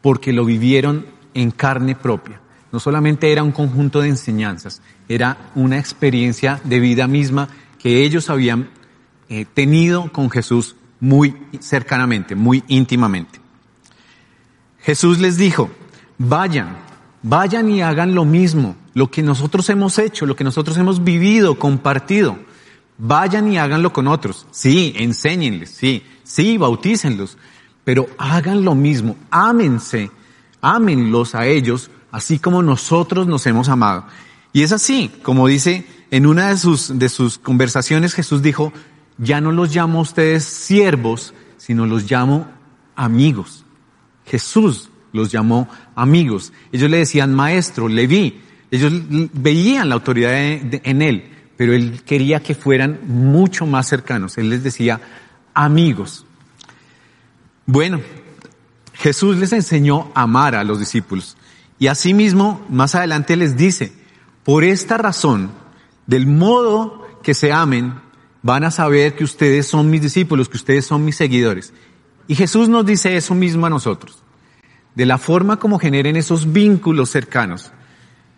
porque 0.02 0.34
lo 0.34 0.46
vivieron 0.46 1.06
en 1.34 1.52
carne 1.52 1.96
propia. 1.96 2.42
No 2.72 2.80
solamente 2.80 3.32
era 3.32 3.44
un 3.44 3.52
conjunto 3.52 4.02
de 4.02 4.10
enseñanzas, 4.10 4.82
era 5.08 5.52
una 5.56 5.80
experiencia 5.80 6.62
de 6.64 6.80
vida 6.80 7.08
misma 7.08 7.50
que 7.80 8.04
ellos 8.04 8.30
habían 8.30 8.70
eh, 9.30 9.46
tenido 9.52 10.12
con 10.12 10.30
Jesús 10.30 10.76
muy 11.00 11.36
cercanamente, 11.60 12.36
muy 12.36 12.64
íntimamente. 12.68 13.40
Jesús 14.82 15.20
les 15.20 15.38
dijo, 15.38 15.70
vayan, 16.18 16.78
vayan 17.24 17.70
y 17.70 17.82
hagan 17.82 18.14
lo 18.14 18.26
mismo, 18.26 18.76
lo 18.94 19.10
que 19.10 19.24
nosotros 19.24 19.70
hemos 19.70 19.98
hecho, 19.98 20.26
lo 20.26 20.36
que 20.36 20.44
nosotros 20.44 20.78
hemos 20.78 21.04
vivido, 21.04 21.58
compartido. 21.58 22.38
Vayan 22.98 23.52
y 23.52 23.58
háganlo 23.58 23.94
con 23.94 24.08
otros. 24.08 24.46
Sí, 24.52 24.94
enséñenles, 24.98 25.70
sí, 25.70 26.04
sí, 26.24 26.58
bautícenlos, 26.58 27.38
pero 27.84 28.08
hagan 28.18 28.64
lo 28.64 28.76
mismo, 28.76 29.16
ámense, 29.32 30.12
ámenlos 30.62 31.36
a 31.36 31.48
ellos, 31.48 31.90
así 32.12 32.40
como 32.40 32.62
nosotros 32.62 33.28
nos 33.28 33.46
hemos 33.48 33.70
amado. 33.70 34.06
Y 34.54 34.64
es 34.64 34.72
así, 34.72 35.12
como 35.24 35.48
dice 35.48 35.86
en 36.12 36.26
una 36.26 36.50
de 36.50 36.58
sus, 36.58 36.98
de 36.98 37.10
sus 37.10 37.38
conversaciones, 37.38 38.14
Jesús 38.14 38.42
dijo, 38.42 38.74
ya 39.18 39.42
no 39.42 39.52
los 39.52 39.76
llamo 39.76 40.00
a 40.00 40.04
ustedes 40.04 40.44
siervos, 40.44 41.34
sino 41.58 41.86
los 41.86 42.10
llamo 42.10 42.48
amigos. 42.96 43.66
Jesús 44.26 44.90
los 45.12 45.32
llamó 45.32 45.68
amigos. 45.96 46.54
Ellos 46.72 46.90
le 46.90 46.98
decían 46.98 47.34
maestro, 47.34 47.88
le 47.88 48.08
vi. 48.08 48.42
Ellos 48.72 48.94
veían 49.34 49.90
la 49.90 49.96
autoridad 49.96 50.34
en 50.36 51.02
él, 51.02 51.32
pero 51.58 51.74
él 51.74 52.02
quería 52.06 52.40
que 52.40 52.56
fueran 52.56 53.00
mucho 53.08 53.66
más 53.66 53.88
cercanos. 53.88 54.38
Él 54.38 54.50
les 54.50 54.64
decía 54.64 55.02
amigos. 55.54 56.26
Bueno, 57.72 58.02
Jesús 58.94 59.38
les 59.38 59.54
enseñó 59.54 60.12
a 60.16 60.24
amar 60.24 60.56
a 60.56 60.64
los 60.64 60.80
discípulos. 60.80 61.38
Y 61.78 61.86
asimismo, 61.86 62.66
más 62.68 62.96
adelante 62.96 63.36
les 63.36 63.58
dice, 63.58 63.94
por 64.44 64.64
esta 64.64 64.98
razón, 64.98 65.52
del 66.08 66.26
modo 66.26 67.08
que 67.22 67.36
se 67.36 67.54
amen, 67.54 67.94
van 68.42 68.64
a 68.64 68.72
saber 68.72 69.16
que 69.16 69.24
ustedes 69.24 69.68
son 69.68 69.92
mis 69.92 70.02
discípulos, 70.02 70.50
que 70.50 70.58
ustedes 70.58 70.88
son 70.88 71.06
mis 71.06 71.16
seguidores. 71.16 71.72
Y 72.28 72.34
Jesús 72.34 72.70
nos 72.70 72.88
dice 72.88 73.16
eso 73.16 73.36
mismo 73.36 73.68
a 73.68 73.70
nosotros. 73.70 74.24
De 74.96 75.06
la 75.06 75.20
forma 75.20 75.60
como 75.60 75.78
generen 75.78 76.16
esos 76.16 76.52
vínculos 76.52 77.12
cercanos, 77.12 77.72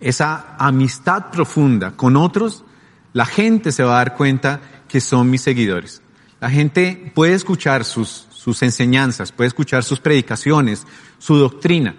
esa 0.01 0.57
amistad 0.57 1.31
profunda 1.31 1.91
con 1.91 2.17
otros, 2.17 2.65
la 3.13 3.25
gente 3.25 3.71
se 3.71 3.83
va 3.83 3.93
a 3.93 4.03
dar 4.03 4.17
cuenta 4.17 4.59
que 4.89 4.99
son 4.99 5.29
mis 5.29 5.41
seguidores. 5.41 6.01
La 6.41 6.49
gente 6.49 7.13
puede 7.15 7.33
escuchar 7.33 7.85
sus, 7.85 8.27
sus 8.43 8.63
enseñanzas, 8.63 9.31
puede 9.31 9.49
escuchar 9.49 9.83
sus 9.83 9.99
predicaciones, 9.99 10.87
su 11.19 11.35
doctrina, 11.35 11.93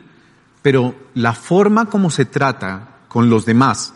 pero 0.61 0.93
la 1.15 1.35
forma 1.35 1.87
como 1.87 2.11
se 2.11 2.25
trata 2.25 2.99
con 3.07 3.31
los 3.31 3.47
demás 3.47 3.95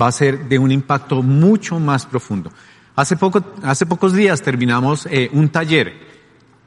va 0.00 0.08
a 0.08 0.12
ser 0.12 0.48
de 0.48 0.58
un 0.58 0.72
impacto 0.72 1.22
mucho 1.22 1.78
más 1.78 2.04
profundo. 2.04 2.50
Hace, 2.96 3.16
poco, 3.16 3.40
hace 3.62 3.86
pocos 3.86 4.14
días 4.14 4.42
terminamos 4.42 5.06
eh, 5.06 5.30
un 5.32 5.48
taller, 5.50 5.94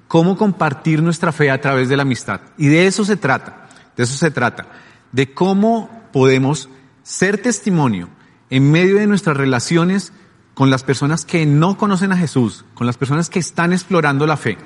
cómo 0.07 0.37
compartir 0.37 1.03
nuestra 1.03 1.33
fe 1.33 1.51
a 1.51 1.59
través 1.59 1.89
de 1.89 1.97
la 1.97 2.03
amistad. 2.03 2.39
Y 2.57 2.67
de 2.69 2.87
eso 2.87 3.03
se 3.03 3.17
trata, 3.17 3.67
de 3.97 4.03
eso 4.03 4.15
se 4.15 4.31
trata, 4.31 4.67
de 5.11 5.33
cómo 5.33 5.89
podemos 6.13 6.69
ser 7.03 7.41
testimonio 7.41 8.07
en 8.49 8.71
medio 8.71 8.95
de 8.95 9.07
nuestras 9.07 9.35
relaciones 9.35 10.13
con 10.53 10.69
las 10.69 10.83
personas 10.83 11.25
que 11.25 11.45
no 11.45 11.77
conocen 11.77 12.13
a 12.13 12.17
Jesús, 12.17 12.63
con 12.73 12.87
las 12.87 12.95
personas 12.95 13.29
que 13.29 13.39
están 13.39 13.73
explorando 13.73 14.25
la 14.25 14.37
fe 14.37 14.57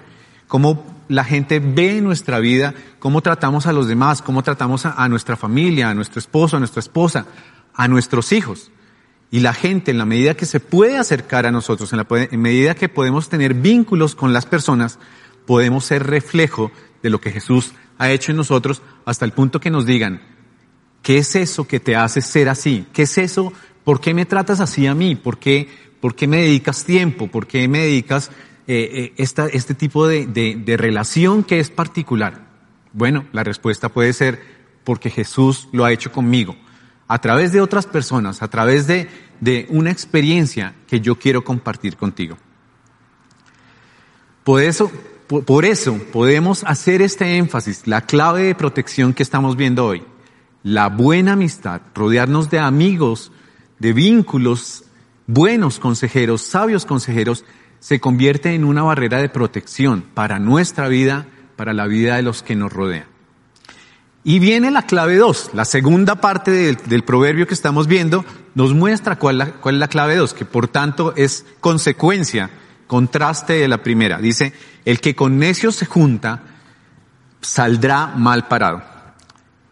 cómo 0.48 0.84
la 1.08 1.24
gente 1.24 1.60
ve 1.60 2.02
nuestra 2.02 2.40
vida, 2.40 2.74
cómo 3.00 3.22
tratamos 3.22 3.66
a 3.66 3.74
los 3.74 3.88
demás, 3.88 4.22
cómo 4.22 4.44
tratamos 4.44 4.86
a, 4.86 5.08
nuestra 5.10 5.36
familia, 5.36 5.90
a 5.90 5.94
nuestro 5.94 6.20
esposo, 6.20 6.58
a 6.58 6.60
nuestra 6.60 6.80
esposa, 6.80 7.26
a 7.74 7.88
nuestros 7.88 8.32
hijos. 8.32 8.72
Y 9.32 9.40
la 9.40 9.54
gente, 9.54 9.92
en 9.92 9.98
la 9.98 10.06
medida 10.06 10.36
que 10.36 10.46
se 10.46 10.60
puede 10.60 10.98
acercar 10.98 11.46
a 11.46 11.52
nosotros, 11.52 11.92
en, 11.92 11.98
la, 11.98 12.08
medida 12.32 12.76
que 12.76 12.90
podemos 12.90 13.30
tener 13.30 13.54
vínculos 13.54 14.16
con 14.16 14.32
las 14.32 14.46
personas, 14.46 15.00
podemos 15.46 15.86
ser 15.86 16.06
reflejo 16.06 16.72
de 17.02 17.10
lo 17.10 17.20
que 17.20 17.32
Jesús 17.32 17.74
ha 17.98 18.12
hecho 18.12 18.32
en 18.32 18.38
nosotros 18.38 18.82
hasta 19.06 19.26
el 19.26 19.32
punto 19.32 19.60
que 19.60 19.70
nos 19.70 19.86
digan, 19.86 20.22
¿qué 21.02 21.18
es 21.18 21.36
eso 21.36 21.68
que 21.68 21.80
te 21.80 21.96
hace 21.96 22.22
ser 22.22 22.50
así? 22.50 22.86
¿Qué 22.94 23.04
es 23.04 23.18
eso? 23.18 23.52
¿Por 23.84 24.00
qué 24.00 24.14
me 24.14 24.26
tratas 24.26 24.60
así 24.60 24.88
a 24.88 24.96
mí? 24.96 25.16
¿Por 25.16 25.38
qué, 25.38 25.68
por 26.00 26.16
qué 26.16 26.28
me 26.28 26.38
dedicas 26.38 26.86
tiempo? 26.86 27.28
¿Por 27.28 27.48
qué 27.48 27.68
me 27.68 27.80
dedicas 27.80 28.32
eh, 28.68 29.14
eh, 29.18 29.50
este 29.54 29.74
tipo 29.74 30.08
de, 30.08 30.76
relación 30.78 31.44
que 31.44 31.60
es 31.60 31.70
particular? 31.70 32.48
Bueno, 32.94 33.26
la 33.32 33.44
respuesta 33.44 33.90
puede 33.90 34.14
ser 34.14 34.42
porque 34.84 35.10
Jesús 35.10 35.70
lo 35.72 35.86
ha 35.86 35.92
hecho 35.92 36.12
conmigo, 36.12 36.56
a 37.08 37.20
través 37.20 37.52
de 37.52 37.62
otras 37.62 37.86
personas, 37.86 38.42
a 38.42 38.50
través 38.50 38.88
de, 38.88 39.08
de 39.40 39.66
una 39.70 39.92
experiencia 39.92 40.76
que 40.88 41.00
yo 41.00 41.18
quiero 41.18 41.44
compartir 41.44 41.98
contigo. 41.98 42.38
Eso, 44.46 44.92
por 45.28 45.64
eso 45.64 45.98
podemos 46.12 46.64
hacer 46.66 47.02
este 47.02 47.38
énfasis, 47.38 47.88
la 47.88 48.02
clave 48.02 48.44
de 48.44 48.56
protección 48.56 49.14
que 49.14 49.24
estamos 49.24 49.56
viendo 49.56 49.86
hoy, 49.86 50.04
la 50.64 50.90
buena 50.90 51.34
amistad, 51.34 51.82
rodearnos 51.96 52.50
de 52.50 52.60
amigos, 52.60 53.32
de 53.80 53.94
vínculos, 53.94 54.84
buenos 55.28 55.80
consejeros, 55.80 56.42
sabios 56.42 56.86
consejeros, 56.86 57.46
se 57.84 58.00
convierte 58.00 58.56
en 58.56 58.64
una 58.64 58.82
barrera 58.82 59.18
de 59.18 59.28
protección 59.28 60.06
para 60.14 60.40
nuestra 60.40 60.88
vida, 60.88 61.26
para 61.58 61.74
la 61.74 61.86
vida 61.86 62.16
de 62.16 62.22
los 62.22 62.42
que 62.42 62.56
nos 62.56 62.72
rodean. 62.72 63.08
Y 64.24 64.40
viene 64.40 64.72
la 64.72 64.84
clave 64.84 65.18
2, 65.18 65.50
la 65.54 65.66
segunda 65.66 66.16
parte 66.16 66.52
del, 66.52 67.04
proverbio 67.04 67.46
que 67.46 67.54
estamos 67.54 67.88
viendo 67.88 68.24
nos 68.56 68.74
muestra 68.74 69.20
cuál, 69.20 69.38
la, 69.38 69.54
es 69.66 69.74
la 69.74 69.90
clave 69.90 70.16
2, 70.16 70.34
que 70.34 70.46
por 70.46 70.70
tanto 70.70 71.14
es 71.18 71.46
consecuencia, 71.60 72.52
contraste 72.88 73.52
de 73.52 73.68
la 73.68 73.84
primera. 73.84 74.18
Dice, 74.20 74.54
el 74.86 75.02
que 75.02 75.14
con 75.14 75.38
necios 75.38 75.76
se 75.76 75.86
junta 75.86 76.42
saldrá 77.42 78.08
mal 78.16 78.48
parado. 78.48 78.82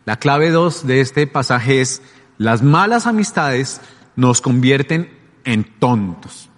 La 0.04 0.18
clave 0.18 0.50
2 0.50 0.86
de 0.86 1.00
este 1.00 1.28
pasaje 1.28 1.80
es, 1.80 2.02
las 2.38 2.62
malas 2.62 3.08
amistades 3.08 3.80
nos 4.18 4.42
convierten 4.42 5.18
en 5.46 5.64
tontos. 5.80 6.51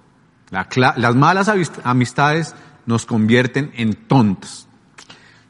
La, 0.53 0.93
las 0.95 1.15
malas 1.15 1.51
amistades 1.83 2.53
nos 2.86 3.07
convierten 3.07 3.72
en 3.75 3.95
tontos. 3.95 4.67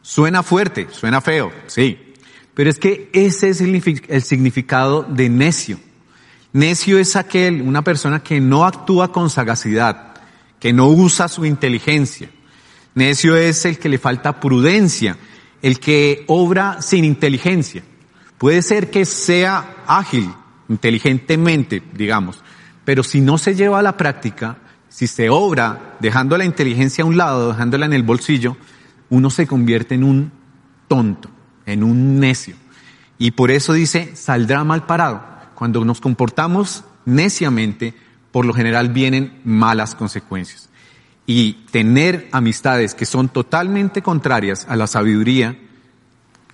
Suena 0.01 0.43
fuerte, 0.43 0.87
suena 0.91 1.19
feo, 1.19 1.51
sí. 1.67 2.13
Pero 2.53 2.69
es 2.69 2.79
que 2.79 3.09
ese 3.11 3.49
es 3.49 3.59
el, 3.59 4.23
significado 4.23 5.03
de 5.03 5.27
necio. 5.27 5.77
Necio 6.53 6.99
es 6.99 7.17
aquel, 7.17 7.61
una 7.61 7.83
persona 7.83 8.23
que 8.23 8.39
no 8.39 8.63
actúa 8.63 9.11
con 9.11 9.29
sagacidad, 9.29 10.13
que 10.57 10.71
no 10.71 10.87
usa 10.87 11.27
su 11.27 11.45
inteligencia. 11.45 12.29
Necio 12.95 13.35
es 13.35 13.65
el 13.65 13.79
que 13.79 13.89
le 13.89 13.97
falta 13.97 14.39
prudencia, 14.39 15.17
el 15.61 15.81
que 15.81 16.23
obra 16.27 16.81
sin 16.81 17.03
inteligencia. 17.03 17.83
Puede 18.37 18.61
ser 18.61 18.89
que 18.89 19.03
sea 19.03 19.83
ágil, 19.85 20.31
inteligentemente, 20.69 21.83
digamos, 21.93 22.41
pero 22.85 23.03
si 23.03 23.19
no 23.19 23.37
se 23.37 23.55
lleva 23.55 23.79
a 23.79 23.83
la 23.83 23.97
práctica, 23.97 24.57
si 24.93 25.07
se 25.07 25.31
obra 25.31 25.95
dejando 25.99 26.37
la 26.37 26.45
inteligencia 26.45 27.03
a 27.03 27.07
un 27.07 27.17
lado, 27.17 27.49
dejándola 27.49 27.87
en 27.87 27.93
el 27.93 28.03
bolsillo, 28.03 28.57
uno 29.09 29.31
se 29.31 29.47
convierte 29.47 29.95
en 29.95 30.03
un 30.03 30.31
tonto, 30.87 31.31
en 31.65 31.83
un 31.83 32.19
necio. 32.19 32.55
Y 33.17 33.31
por 33.31 33.49
eso 33.49 33.73
dice, 33.73 34.15
saldrá 34.15 34.63
mal 34.63 34.85
parado. 34.85 35.25
Cuando 35.55 35.83
nos 35.83 35.99
comportamos 35.99 36.83
neciamente, 37.05 37.95
por 38.31 38.45
lo 38.45 38.53
general 38.53 38.89
vienen 38.89 39.41
malas 39.43 39.95
consecuencias. 39.95 40.69
Y 41.25 41.53
tener 41.71 42.29
amistades 42.31 42.93
que 42.93 43.07
son 43.07 43.29
totalmente 43.29 44.03
contrarias 44.03 44.67
a 44.69 44.75
la 44.75 44.85
sabiduría, 44.85 45.57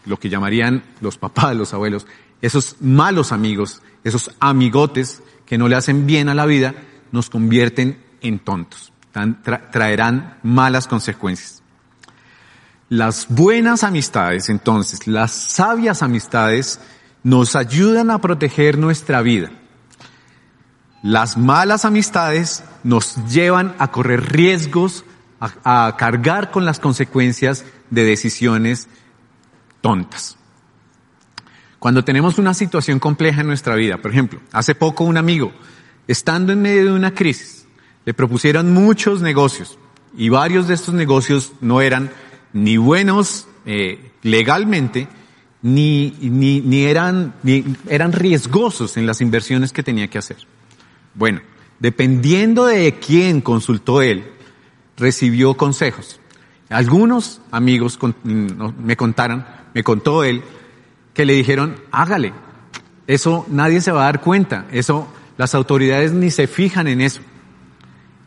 lo 0.06 0.18
que 0.18 0.30
llamarían 0.30 0.86
los 1.02 1.18
papás, 1.18 1.58
los 1.58 1.74
abuelos, 1.74 2.08
esos 2.42 2.78
malos 2.80 3.34
amigos, 3.34 3.82
esos 4.06 4.32
amigotes 4.40 5.24
que 5.46 5.58
no 5.58 5.68
le 5.68 5.76
hacen 5.76 6.06
bien 6.06 6.30
a 6.30 6.36
la 6.36 6.46
vida, 6.46 6.74
nos 7.12 7.30
convierten 7.30 8.08
en 8.22 8.40
tontos, 8.40 8.92
tra 9.12 9.70
traerán 9.72 10.38
malas 10.44 10.88
consecuencias. 10.88 11.64
Las 12.90 13.28
buenas 13.30 13.84
amistades, 13.84 14.50
entonces, 14.50 15.06
las 15.08 15.32
sabias 15.32 16.02
amistades, 16.02 16.80
nos 17.22 17.56
ayudan 17.56 18.10
a 18.10 18.20
proteger 18.20 18.78
nuestra 18.78 19.22
vida. 19.22 19.52
Las 21.04 21.38
malas 21.38 21.86
amistades 21.86 22.64
nos 22.84 23.16
llevan 23.28 23.76
a 23.78 23.92
correr 23.92 24.32
riesgos, 24.32 25.06
a, 25.40 25.88
a 25.88 25.98
cargar 25.98 26.52
con 26.52 26.66
las 26.66 26.80
consecuencias 26.80 27.66
de 27.90 28.04
decisiones 28.04 28.88
tontas. 29.82 30.38
Cuando 31.80 32.04
tenemos 32.04 32.38
una 32.38 32.54
situación 32.54 33.00
compleja 33.00 33.42
en 33.42 33.48
nuestra 33.48 33.76
vida, 33.76 33.98
por 33.98 34.12
ejemplo, 34.12 34.42
hace 34.52 34.76
poco 34.76 35.06
un 35.06 35.18
amigo, 35.18 35.54
estando 36.08 36.52
en 36.52 36.62
medio 36.62 36.86
de 36.86 36.92
una 36.92 37.14
crisis, 37.14 37.59
le 38.06 38.14
propusieron 38.14 38.74
muchos 38.74 39.22
negocios 39.22 39.78
y 40.18 40.30
varios 40.30 40.68
de 40.68 40.74
estos 40.74 40.94
negocios 40.94 41.54
no 41.62 41.82
eran 41.82 42.12
ni 42.54 42.78
buenos 42.78 43.48
eh, 43.66 44.12
legalmente, 44.24 45.08
ni, 45.62 46.16
ni, 46.22 46.62
ni, 46.62 46.86
eran, 46.86 47.34
ni 47.44 47.64
eran 47.88 48.14
riesgosos 48.14 48.98
en 48.98 49.06
las 49.06 49.22
inversiones 49.22 49.72
que 49.72 49.84
tenía 49.84 50.08
que 50.08 50.18
hacer. 50.18 50.38
Bueno, 51.14 51.42
dependiendo 51.80 52.66
de 52.66 52.96
quién 52.96 53.42
consultó 53.42 54.02
él, 54.02 54.24
recibió 54.98 55.56
consejos. 55.56 56.20
Algunos 56.70 57.42
amigos 57.52 58.00
me 58.24 58.96
contaron, 58.96 59.46
me 59.74 59.84
contó 59.84 60.24
él, 60.24 60.44
que 61.14 61.26
le 61.26 61.34
dijeron, 61.34 61.76
hágale. 61.92 62.34
Eso 63.08 63.46
nadie 63.50 63.82
se 63.82 63.92
va 63.92 64.04
a 64.04 64.06
dar 64.06 64.22
cuenta. 64.22 64.68
Eso, 64.72 65.08
las 65.38 65.56
autoridades 65.56 66.12
ni 66.14 66.30
se 66.30 66.48
fijan 66.48 66.88
en 66.88 67.02
eso. 67.02 67.22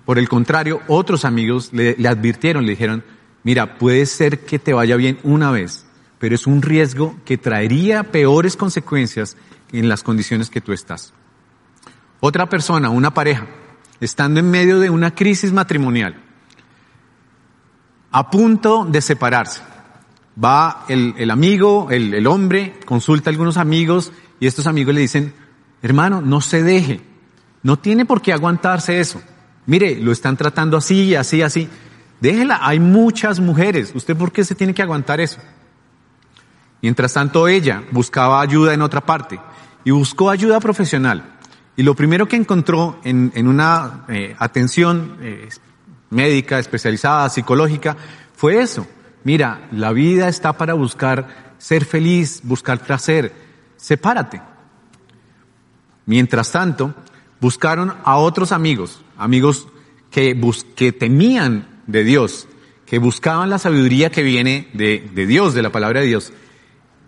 Por 0.05 0.19
el 0.19 0.29
contrario, 0.29 0.81
otros 0.89 1.25
amigos 1.25 1.71
le, 1.73 1.97
advirtieron, 2.09 2.67
le 2.67 2.73
dijeron, 2.73 3.05
mira, 3.45 3.79
puede 3.79 4.07
ser 4.07 4.41
que 4.41 4.59
te 4.59 4.73
vaya 4.73 4.97
bien 4.97 5.19
una 5.23 5.51
vez, 5.51 5.87
pero 6.19 6.35
es 6.35 6.47
un 6.47 6.61
riesgo 6.63 7.17
que 7.25 7.39
traería 7.39 8.11
peores 8.11 8.57
consecuencias 8.57 9.37
en 9.73 9.89
las 9.89 10.03
condiciones 10.03 10.51
que 10.51 10.61
tú 10.61 10.73
estás. 10.73 11.15
Otra 12.21 12.49
persona, 12.49 12.91
una 12.91 13.15
pareja, 13.15 13.47
estando 14.01 14.41
en 14.41 14.51
medio 14.51 14.81
de 14.81 14.91
una 14.91 15.15
crisis 15.15 15.53
matrimonial, 15.53 16.17
a 18.11 18.29
punto 18.31 18.85
de 18.85 19.01
separarse, 19.01 19.63
va 20.43 20.85
el, 20.89 21.15
el 21.17 21.31
amigo, 21.31 21.89
el, 21.91 22.13
el, 22.13 22.27
hombre, 22.27 22.79
consulta 22.85 23.31
a 23.31 23.33
algunos 23.33 23.57
amigos 23.57 24.13
y 24.41 24.47
estos 24.47 24.67
amigos 24.67 24.95
le 24.95 25.01
dicen, 25.01 25.33
hermano, 25.81 26.21
no 26.21 26.41
se 26.41 26.63
deje, 26.63 27.01
no 27.63 27.79
tiene 27.79 28.05
por 28.05 28.21
qué 28.21 28.33
aguantarse 28.33 29.01
eso. 29.01 29.23
Mire, 29.67 29.97
lo 29.97 30.13
están 30.13 30.37
tratando 30.37 30.77
así, 30.77 31.15
así, 31.15 31.43
así. 31.43 31.69
Déjela, 32.21 32.61
hay 32.63 32.81
muchas 32.81 33.41
mujeres, 33.41 33.93
¿usted 33.95 34.17
por 34.17 34.33
qué 34.33 34.45
se 34.45 34.55
tiene 34.55 34.75
que 34.75 34.83
aguantar 34.83 35.21
eso? 35.21 35.41
Mientras 36.81 37.13
tanto 37.13 37.49
ella 37.49 37.83
buscaba 37.91 38.41
ayuda 38.41 38.75
en 38.75 38.83
otra 38.83 39.01
parte 39.01 39.41
y 39.85 39.91
buscó 39.91 40.31
ayuda 40.31 40.61
profesional. 40.61 41.37
Y 41.77 41.83
lo 41.83 41.95
primero 41.95 42.29
que 42.29 42.37
encontró 42.37 43.01
en, 43.03 43.33
una 43.47 44.05
eh, 44.09 44.37
atención 44.39 45.17
eh, 45.21 45.49
médica 46.11 46.59
especializada, 46.59 47.29
psicológica, 47.29 47.97
fue 48.35 48.61
eso 48.61 48.87
Mira, 49.25 49.69
la 49.71 49.93
vida 49.93 50.29
está 50.29 50.53
para 50.55 50.75
buscar 50.75 51.55
ser 51.59 51.85
feliz, 51.85 52.41
buscar 52.43 52.81
placer. 52.81 53.33
Sepárate. 53.77 54.43
Mientras 56.07 56.51
tanto, 56.51 56.95
buscaron 57.41 57.95
a 58.05 58.17
otros 58.17 58.51
amigos, 58.51 59.03
amigos 59.17 59.69
que, 60.11 60.35
temían 60.99 61.83
de 61.87 62.05
Dios, 62.05 62.49
que 62.87 62.99
buscaban 62.99 63.51
la 63.51 63.59
sabiduría 63.59 64.11
que 64.11 64.23
viene 64.23 64.69
de, 64.75 65.09
de 65.15 65.27
Dios, 65.27 65.55
de 65.55 65.63
la 65.63 65.73
palabra 65.73 66.01
de 66.01 66.07
Dios. 66.07 66.33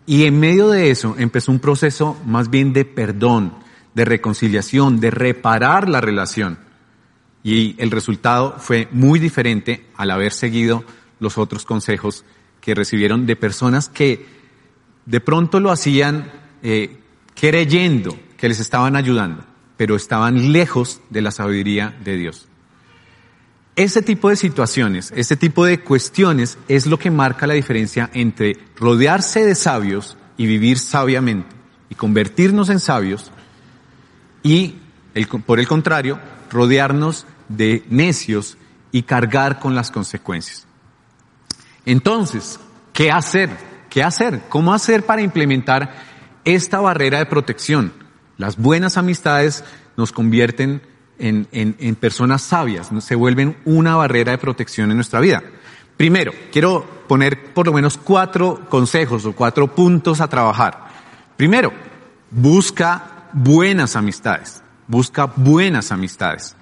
Y 0.07 0.25
en 0.25 0.38
medio 0.38 0.69
de 0.69 0.90
eso 0.90 1.14
empezó 1.19 1.53
un 1.53 1.61
proceso 1.61 2.17
más 2.27 2.51
bien 2.51 2.73
de 2.73 2.85
perdón, 2.85 3.55
de 3.95 4.05
reconciliación, 4.05 5.01
de 5.01 5.11
reparar 5.11 5.88
la 5.88 6.01
relación. 6.01 6.59
Y 7.43 7.75
el 7.79 7.90
resultado 7.90 8.57
fue 8.59 8.88
muy 8.90 9.19
diferente 9.19 9.87
al 9.97 10.11
haber 10.11 10.33
seguido 10.33 10.85
los 11.21 11.38
otros 11.38 11.64
consejos 11.64 12.25
que 12.61 12.75
recibieron 12.75 13.27
de 13.27 13.37
personas 13.37 13.88
que 13.88 14.27
de 15.07 15.21
pronto 15.21 15.61
lo 15.61 15.71
hacían 15.71 16.31
eh, 16.62 16.99
creyendo 17.35 18.17
que 18.37 18.49
les 18.49 18.61
estaban 18.61 18.97
ayudando, 18.97 19.45
pero 19.77 19.97
estaban 19.97 20.53
lejos 20.53 21.01
de 21.11 21.23
la 21.23 21.31
sabiduría 21.31 21.97
de 22.05 22.17
Dios. 22.17 22.49
Ese 23.77 24.03
tipo 24.03 24.29
de 24.29 24.37
situaciones, 24.37 25.13
ese 25.17 25.37
tipo 25.37 25.65
de 25.65 25.81
cuestiones 25.81 26.59
es 26.69 26.87
lo 26.87 26.99
que 26.99 27.11
marca 27.11 27.47
la 27.47 27.55
diferencia 27.55 28.09
entre 28.15 28.57
rodearse 28.77 29.45
de 29.45 29.55
sabios 29.55 30.17
y 30.37 30.47
vivir 30.47 30.79
sabiamente 30.79 31.49
y 31.91 31.97
convertirnos 31.97 32.71
en 32.71 32.79
sabios 32.79 33.33
y, 34.45 34.77
por 35.45 35.59
el 35.59 35.67
contrario, 35.67 36.21
rodearnos 36.51 37.27
de 37.49 37.85
necios 37.89 38.57
y 38.93 39.03
cargar 39.03 39.59
con 39.59 39.75
las 39.75 39.91
consecuencias. 39.91 40.67
Entonces, 41.85 42.61
¿qué 42.93 43.11
hacer? 43.11 43.51
qué 43.95 44.03
hacer, 44.03 44.41
cómo 44.49 44.75
hacer 44.75 45.07
para 45.07 45.23
implementar 45.23 45.95
esta 46.45 46.81
barrera 46.81 47.19
de 47.19 47.27
protección. 47.27 47.93
Las 48.37 48.57
buenas 48.57 48.97
amistades 48.97 49.64
nos 49.97 50.12
convierten 50.12 50.83
en, 51.18 51.47
en, 51.53 51.94
personas 51.94 52.42
sabias, 52.42 52.90
se 52.99 53.14
vuelven 53.14 53.57
una 53.64 53.97
barrera 53.97 54.33
de 54.33 54.38
protección 54.38 54.90
en 54.90 54.97
nuestra 54.97 55.20
vida. 55.20 55.42
Primero, 55.97 56.33
quiero 56.53 56.85
poner 57.07 57.53
por 57.55 57.66
lo 57.66 57.73
menos 57.73 57.97
cuatro 57.97 58.66
consejos 58.68 59.25
o 59.25 59.33
cuatro 59.33 59.73
puntos 59.75 60.20
a 60.20 60.29
trabajar. 60.29 60.88
Primero, 61.37 61.73
busca 62.31 63.29
buenas 63.33 63.94
amistades. 63.94 64.62
Busca 64.88 65.27
buenas 65.27 65.92
amistades. 65.92 66.57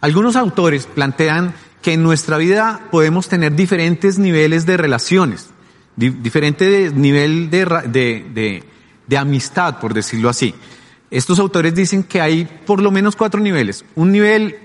Algunos 0.00 0.36
autores 0.36 0.86
plantean 0.86 1.54
que 1.82 1.92
en 1.92 2.02
nuestra 2.02 2.38
vida 2.38 2.80
podemos 2.90 3.28
tener 3.28 3.54
diferentes 3.54 4.18
niveles 4.18 4.64
de 4.64 4.76
relaciones, 4.76 5.50
di 5.96 6.10
diferente 6.10 6.90
nivel 6.94 7.50
de, 7.50 7.64
de, 7.88 8.64
de 9.06 9.18
amistad, 9.18 9.78
por 9.80 9.94
decirlo 9.94 10.28
así. 10.28 10.54
Estos 11.10 11.38
autores 11.38 11.74
dicen 11.74 12.02
que 12.02 12.20
hay 12.20 12.44
por 12.44 12.82
lo 12.82 12.90
menos 12.90 13.16
cuatro 13.16 13.40
niveles. 13.40 13.84
Un 13.94 14.12
nivel 14.12 14.56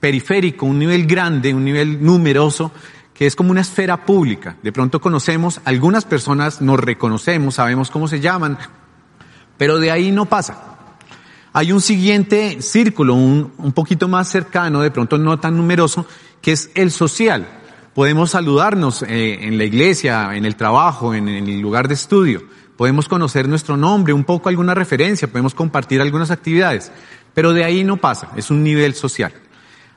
periférico, 0.00 0.66
un 0.66 0.78
nivel 0.78 1.06
grande, 1.06 1.54
un 1.54 1.64
nivel 1.64 2.02
numeroso, 2.02 2.72
que 3.14 3.26
es 3.26 3.36
como 3.36 3.50
una 3.50 3.60
esfera 3.60 4.04
pública. 4.04 4.56
De 4.62 4.72
pronto 4.72 5.00
conocemos, 5.00 5.60
algunas 5.64 6.04
personas 6.04 6.60
nos 6.60 6.80
reconocemos, 6.80 7.54
sabemos 7.54 7.90
cómo 7.90 8.08
se 8.08 8.20
llaman, 8.20 8.58
pero 9.58 9.78
de 9.78 9.90
ahí 9.90 10.10
no 10.10 10.26
pasa. 10.26 10.76
Hay 11.52 11.70
un 11.70 11.82
siguiente 11.82 12.62
círculo, 12.62 13.14
un, 13.14 13.52
un 13.58 13.72
poquito 13.72 14.08
más 14.08 14.28
cercano, 14.28 14.80
de 14.80 14.90
pronto 14.90 15.18
no 15.18 15.38
tan 15.38 15.56
numeroso, 15.56 16.06
que 16.40 16.52
es 16.52 16.70
el 16.74 16.90
social. 16.90 17.46
Podemos 17.94 18.30
saludarnos 18.30 19.02
eh, 19.02 19.38
en 19.42 19.58
la 19.58 19.64
iglesia, 19.64 20.34
en 20.34 20.46
el 20.46 20.56
trabajo, 20.56 21.12
en, 21.12 21.28
en 21.28 21.46
el 21.46 21.60
lugar 21.60 21.88
de 21.88 21.94
estudio. 21.94 22.42
Podemos 22.76 23.08
conocer 23.08 23.48
nuestro 23.48 23.76
nombre, 23.76 24.12
un 24.12 24.24
poco 24.24 24.48
alguna 24.48 24.74
referencia, 24.74 25.28
podemos 25.28 25.54
compartir 25.54 26.00
algunas 26.00 26.30
actividades. 26.30 26.90
Pero 27.34 27.52
de 27.52 27.64
ahí 27.64 27.84
no 27.84 27.98
pasa, 27.98 28.30
es 28.36 28.50
un 28.50 28.62
nivel 28.62 28.94
social. 28.94 29.32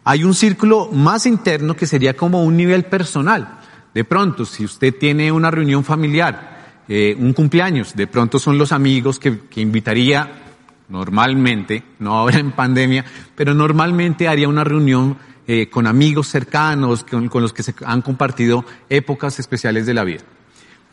Hay 0.04 0.24
un 0.24 0.34
círculo 0.34 0.90
más 0.92 1.26
interno 1.26 1.76
que 1.76 1.88
sería 1.88 2.16
como 2.16 2.44
un 2.44 2.56
nivel 2.56 2.86
personal. 2.86 3.60
De 3.94 4.04
pronto, 4.04 4.46
si 4.46 4.66
usted 4.66 4.94
tiene 4.94 5.32
una 5.32 5.50
reunión 5.50 5.84
familiar, 5.84 6.84
eh, 6.88 7.16
un 7.18 7.34
cumpleaños, 7.34 7.96
de 7.96 8.08
pronto 8.08 8.38
son 8.38 8.58
los 8.58 8.72
amigos 8.72 9.20
que, 9.20 9.40
que 9.50 9.62
invitaría 9.62 10.44
normalmente, 10.90 11.84
no 12.00 12.14
ahora 12.14 12.40
en 12.40 12.52
pandemia, 12.52 13.06
pero 13.36 13.54
normalmente 13.54 14.28
haría 14.28 14.48
una 14.48 14.64
reunión 14.64 15.18
eh, 15.48 15.70
con 15.70 15.88
amigos 15.88 16.28
cercanos, 16.28 17.04
con, 17.04 17.30
con 17.30 17.42
los 17.42 17.54
que 17.54 17.64
se 17.64 17.74
han 17.86 18.02
compartido 18.02 18.66
épocas 18.90 19.40
especiales 19.40 19.86
de 19.86 19.94
la 19.94 20.04
vida. 20.04 20.22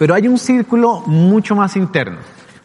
Pero 0.03 0.17
hay 0.17 0.27
un 0.27 0.37
círculo 0.37 1.05
mucho 1.07 1.55
más 1.55 1.77
interno, 1.77 2.19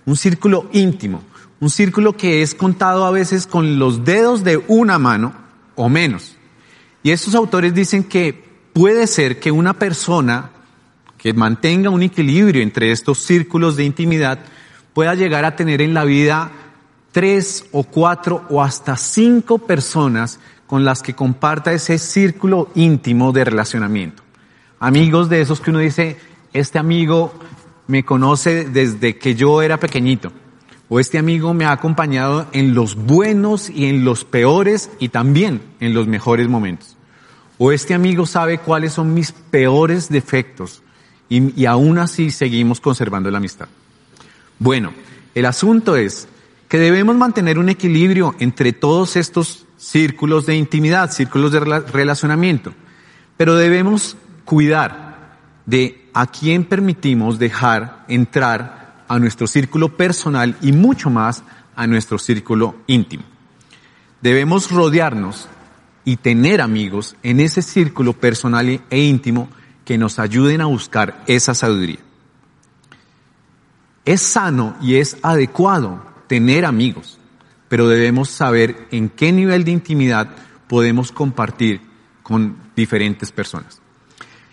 un 0.08 0.15
círculo 0.17 0.67
íntimo, 0.73 1.21
un 1.60 1.69
círculo 1.69 2.17
que 2.17 2.41
es 2.41 2.56
contado 2.56 3.06
a 3.06 3.12
veces 3.12 3.45
con 3.45 3.78
los 3.78 4.04
dedos 4.04 4.43
de 4.43 4.58
una 4.67 4.97
mano 4.97 5.36
o 5.76 5.88
menos. 5.88 6.36
Y 7.04 7.12
estos 7.12 7.36
autores 7.36 7.76
dicen 7.76 8.06
que 8.06 8.34
puede 8.73 9.06
ser 9.06 9.39
que 9.39 9.52
una 9.52 9.76
persona 9.76 10.50
que 11.19 11.32
mantenga 11.34 11.91
un 11.91 12.02
equilibrio 12.02 12.63
entre 12.63 12.91
estos 12.91 13.19
círculos 13.19 13.76
de 13.76 13.84
intimidad 13.84 14.39
pueda 14.95 15.13
llegar 15.13 15.45
a 15.45 15.56
tener 15.56 15.80
en 15.84 15.93
la 15.93 16.06
vida 16.06 16.50
tres 17.12 17.67
o 17.71 17.84
cuatro 17.84 18.47
o 18.50 18.63
hasta 18.63 18.97
cinco 18.97 19.60
personas 19.60 20.39
con 20.65 20.84
las 20.84 21.04
que 21.04 21.13
comparta 21.13 21.71
ese 21.71 22.00
círculo 22.00 22.71
íntimo 22.73 23.32
de 23.32 23.43
relacionamiento. 23.43 24.23
Amigos 24.80 25.30
de 25.30 25.41
esos 25.41 25.62
que 25.62 25.69
uno 25.69 25.78
dice, 25.78 26.17
este 26.60 26.80
amigo 26.80 27.34
me 27.88 28.04
conoce 28.04 28.65
desde 28.65 29.17
que 29.17 29.36
yo 29.36 29.62
era 29.62 29.80
pequeñito, 29.80 30.32
o 30.89 31.00
este 31.00 31.17
amigo 31.17 31.54
me 31.54 31.65
ha 31.65 31.72
acompañado 31.72 32.48
en 32.54 32.74
los 32.74 32.96
buenos 32.96 33.70
y 33.70 33.86
en 33.86 34.06
los 34.06 34.24
peores 34.24 34.89
y 35.00 35.10
también 35.10 35.62
en 35.80 35.93
los 35.93 36.08
mejores 36.08 36.48
momentos. 36.48 36.96
O 37.58 37.72
este 37.72 37.93
amigo 37.93 38.26
sabe 38.26 38.60
cuáles 38.60 38.93
son 38.93 39.13
mis 39.13 39.32
peores 39.32 40.10
defectos 40.10 40.84
y, 41.28 41.60
y 41.60 41.65
aún 41.65 41.98
así 41.98 42.32
seguimos 42.32 42.80
conservando 42.80 43.32
la 43.32 43.39
amistad. 43.39 43.67
Bueno, 44.60 44.93
el 45.36 45.46
asunto 45.46 45.96
es 45.96 46.28
que 46.67 46.78
debemos 46.78 47.15
mantener 47.15 47.60
un 47.60 47.70
equilibrio 47.70 48.36
entre 48.39 48.74
todos 48.74 49.15
estos 49.15 49.65
círculos 49.78 50.46
de 50.46 50.56
intimidad, 50.56 51.12
círculos 51.12 51.52
de 51.52 51.60
relacionamiento, 51.60 52.74
pero 53.38 53.56
debemos 53.56 54.17
cuidar 54.46 55.38
de 55.65 56.07
a 56.17 56.25
quién 56.25 56.65
permitimos 56.65 57.38
dejar 57.38 58.03
entrar 58.08 59.03
a 59.08 59.19
nuestro 59.19 59.45
círculo 59.45 59.95
personal 59.95 60.58
y 60.63 60.71
mucho 60.71 61.12
más 61.12 61.43
a 61.75 61.86
nuestro 61.86 62.17
círculo 62.17 62.75
íntimo. 62.88 63.21
Debemos 64.19 64.71
rodearnos 64.71 65.47
y 66.06 66.17
tener 66.17 66.60
amigos 66.60 67.15
en 67.21 67.39
ese 67.39 67.62
círculo 67.62 68.13
personal 68.13 68.82
e 68.89 68.99
íntimo 68.99 69.47
que 69.86 69.99
nos 69.99 70.17
ayuden 70.17 70.62
a 70.62 70.65
buscar 70.65 71.23
esa 71.27 71.53
sabiduría. 71.53 71.99
Es 74.03 74.23
sano 74.23 74.75
y 74.82 74.95
es 74.95 75.17
adecuado 75.21 76.03
tener 76.25 76.65
amigos, 76.65 77.19
pero 77.69 77.88
debemos 77.88 78.32
saber 78.32 78.88
en 78.89 79.10
qué 79.10 79.32
nivel 79.32 79.63
de 79.65 79.69
intimidad 79.69 80.30
podemos 80.67 81.12
compartir 81.12 81.80
con 82.23 82.58
diferentes 82.75 83.32
personas. 83.32 83.82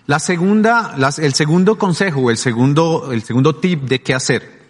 La 0.07 0.19
segunda, 0.19 0.95
el 1.19 1.33
segundo 1.33 1.79
consejo, 1.79 2.31
el 2.31 2.37
segundo, 2.37 3.11
el 3.11 3.23
segundo 3.23 3.57
tip 3.57 3.85
de 3.85 4.03
qué 4.03 4.13
hacer, 4.13 4.61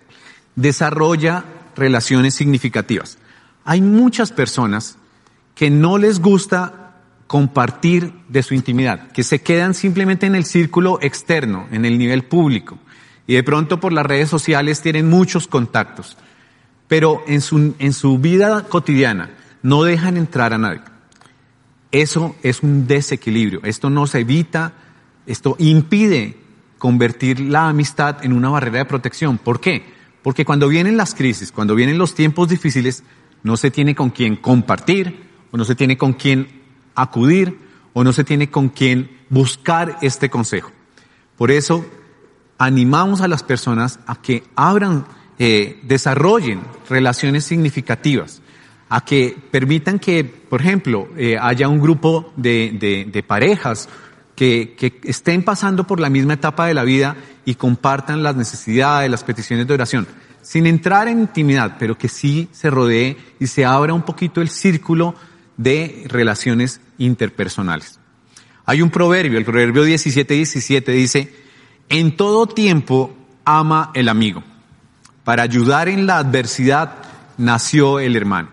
desarrolla 0.55 1.45
relaciones 1.75 2.35
significativas. 2.35 3.19
Hay 3.65 3.81
muchas 3.81 4.31
personas 4.31 4.97
que 5.57 5.71
no 5.71 5.99
les 5.99 6.21
gusta 6.21 6.85
compartir 7.27 8.13
de 8.29 8.45
su 8.45 8.55
intimidad, 8.55 9.11
que 9.11 9.25
se 9.25 9.41
quedan 9.41 9.75
simplemente 9.75 10.27
en 10.27 10.37
el 10.37 10.45
círculo 10.45 10.99
externo, 11.03 11.67
en 11.73 11.85
el 11.85 11.99
nivel 11.99 12.25
público, 12.25 12.79
y 13.27 13.35
de 13.35 13.43
pronto 13.43 13.81
por 13.81 13.93
las 13.93 14.07
redes 14.07 14.29
sociales 14.29 14.83
tienen 14.83 15.09
muchos 15.11 15.49
contactos, 15.49 16.17
pero 16.87 17.25
en 17.27 17.41
su, 17.41 17.75
en 17.81 17.93
su 17.93 18.19
vida 18.19 18.65
cotidiana 18.69 19.31
no 19.63 19.83
dejan 19.83 20.17
entrar 20.17 20.53
a 20.53 20.59
nadie. 20.59 20.83
Eso 21.91 22.37
es 22.43 22.63
un 22.63 22.87
desequilibrio, 22.87 23.61
esto 23.65 23.91
nos 23.91 24.15
evita, 24.15 24.75
esto 25.27 25.57
impide 25.59 26.37
convertir 26.79 27.41
la 27.41 27.69
amistad 27.69 28.25
en 28.25 28.33
una 28.33 28.51
barrera 28.51 28.79
de 28.79 28.85
protección. 28.85 29.39
¿Por 29.39 29.61
qué? 29.61 29.85
Porque 30.23 30.45
cuando 30.45 30.69
vienen 30.69 30.97
las 30.97 31.15
crisis, 31.15 31.53
cuando 31.53 31.75
vienen 31.75 31.99
los 31.99 32.15
tiempos 32.15 32.49
difíciles, 32.49 33.05
no 33.43 33.57
se 33.57 33.71
tiene 33.71 33.95
con 33.95 34.11
quién 34.11 34.37
compartir, 34.37 35.25
o 35.51 35.57
no 35.57 35.65
se 35.65 35.75
tiene 35.75 35.97
con 35.97 36.15
quién 36.15 36.49
acudir, 36.95 37.59
o 37.93 38.03
no 38.05 38.13
se 38.13 38.25
tiene 38.25 38.51
con 38.51 38.69
quién 38.69 39.11
buscar 39.29 39.99
este 40.03 40.31
consejo. 40.31 40.73
Por 41.37 41.51
eso, 41.51 41.85
animamos 42.59 43.21
a 43.21 43.29
las 43.29 43.43
personas 43.43 44.01
a 44.07 44.17
que 44.21 44.45
abran, 44.57 45.07
eh, 45.39 45.81
desarrollen 45.83 46.61
relaciones 46.89 47.45
significativas, 47.45 48.43
a 48.89 49.05
que 49.05 49.37
permitan 49.51 49.99
que, 49.99 50.25
por 50.25 50.61
ejemplo, 50.61 51.09
eh, 51.17 51.37
haya 51.41 51.69
un 51.69 51.81
grupo 51.81 52.33
de, 52.37 53.25
parejas 53.27 53.89
que, 54.35 55.01
estén 55.05 55.43
pasando 55.43 55.87
por 55.87 56.01
la 56.01 56.11
misma 56.11 56.35
etapa 56.35 56.67
de 56.67 56.75
la 56.75 56.85
vida 56.85 57.17
y 57.45 57.55
compartan 57.55 58.23
las 58.23 58.37
necesidades, 58.37 59.11
las 59.11 59.25
peticiones 59.25 59.67
de 59.67 59.75
oración, 59.75 60.07
sin 60.43 60.67
entrar 60.67 61.09
en 61.09 61.21
intimidad, 61.21 61.77
pero 61.79 61.97
que 61.97 62.09
sí 62.09 62.49
se 62.53 62.71
rodee 62.71 63.17
y 63.39 63.47
se 63.47 63.65
abra 63.65 63.95
un 63.95 64.03
poquito 64.03 64.41
el 64.41 64.49
círculo 64.49 65.15
de 65.57 66.05
relaciones 66.09 66.81
interpersonales. 66.99 67.99
Hay 68.67 68.83
un 68.83 68.91
proverbio, 68.91 69.39
el 69.39 69.45
proverbio 69.45 69.87
17-17 69.87 70.85
dice, 70.87 71.35
en 71.89 72.17
todo 72.17 72.47
tiempo 72.47 73.15
ama 73.45 73.91
el 73.95 74.09
amigo. 74.09 74.43
Para 75.23 75.43
ayudar 75.43 75.89
en 75.89 76.07
la 76.07 76.19
adversidad 76.19 76.97
nació 77.39 78.01
el 78.01 78.17
hermano. 78.17 78.49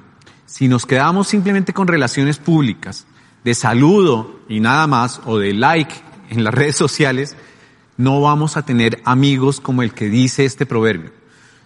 Si 0.45 0.67
nos 0.67 0.85
quedamos 0.85 1.27
simplemente 1.27 1.73
con 1.73 1.87
relaciones 1.87 2.37
públicas, 2.37 3.05
de 3.43 3.55
saludo 3.55 4.39
y 4.47 4.59
nada 4.59 4.87
más, 4.87 5.21
o 5.25 5.37
de 5.37 5.53
like 5.53 5.93
en 6.29 6.43
las 6.43 6.53
redes 6.53 6.75
sociales, 6.75 7.35
no 7.97 8.21
vamos 8.21 8.57
a 8.57 8.65
tener 8.65 9.01
amigos 9.05 9.59
como 9.59 9.83
el 9.83 9.93
que 9.93 10.09
dice 10.09 10.45
este 10.45 10.65
proverbio. 10.65 11.11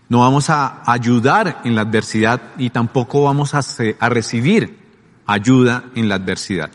No 0.07 0.19
vamos 0.19 0.49
a 0.49 0.83
ayudar 0.85 1.61
en 1.63 1.75
la 1.75 1.81
adversidad 1.81 2.41
y 2.57 2.69
tampoco 2.69 3.23
vamos 3.23 3.55
a, 3.55 3.61
a 3.99 4.09
recibir 4.09 4.77
ayuda 5.25 5.85
en 5.95 6.09
la 6.09 6.15
adversidad. 6.15 6.69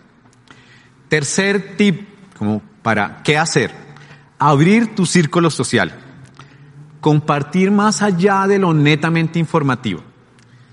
Tercer 1.09 1.77
tip, 1.77 2.09
como 2.37 2.63
para 2.83 3.23
qué 3.23 3.39
hacer. 3.39 3.71
Abrir 4.39 4.95
tu 4.95 5.07
círculo 5.07 5.51
social. 5.51 5.93
Compartir 7.01 7.71
más 7.71 8.03
allá 8.03 8.47
de 8.47 8.59
lo 8.59 8.75
netamente 8.75 9.39
informativo. 9.39 10.03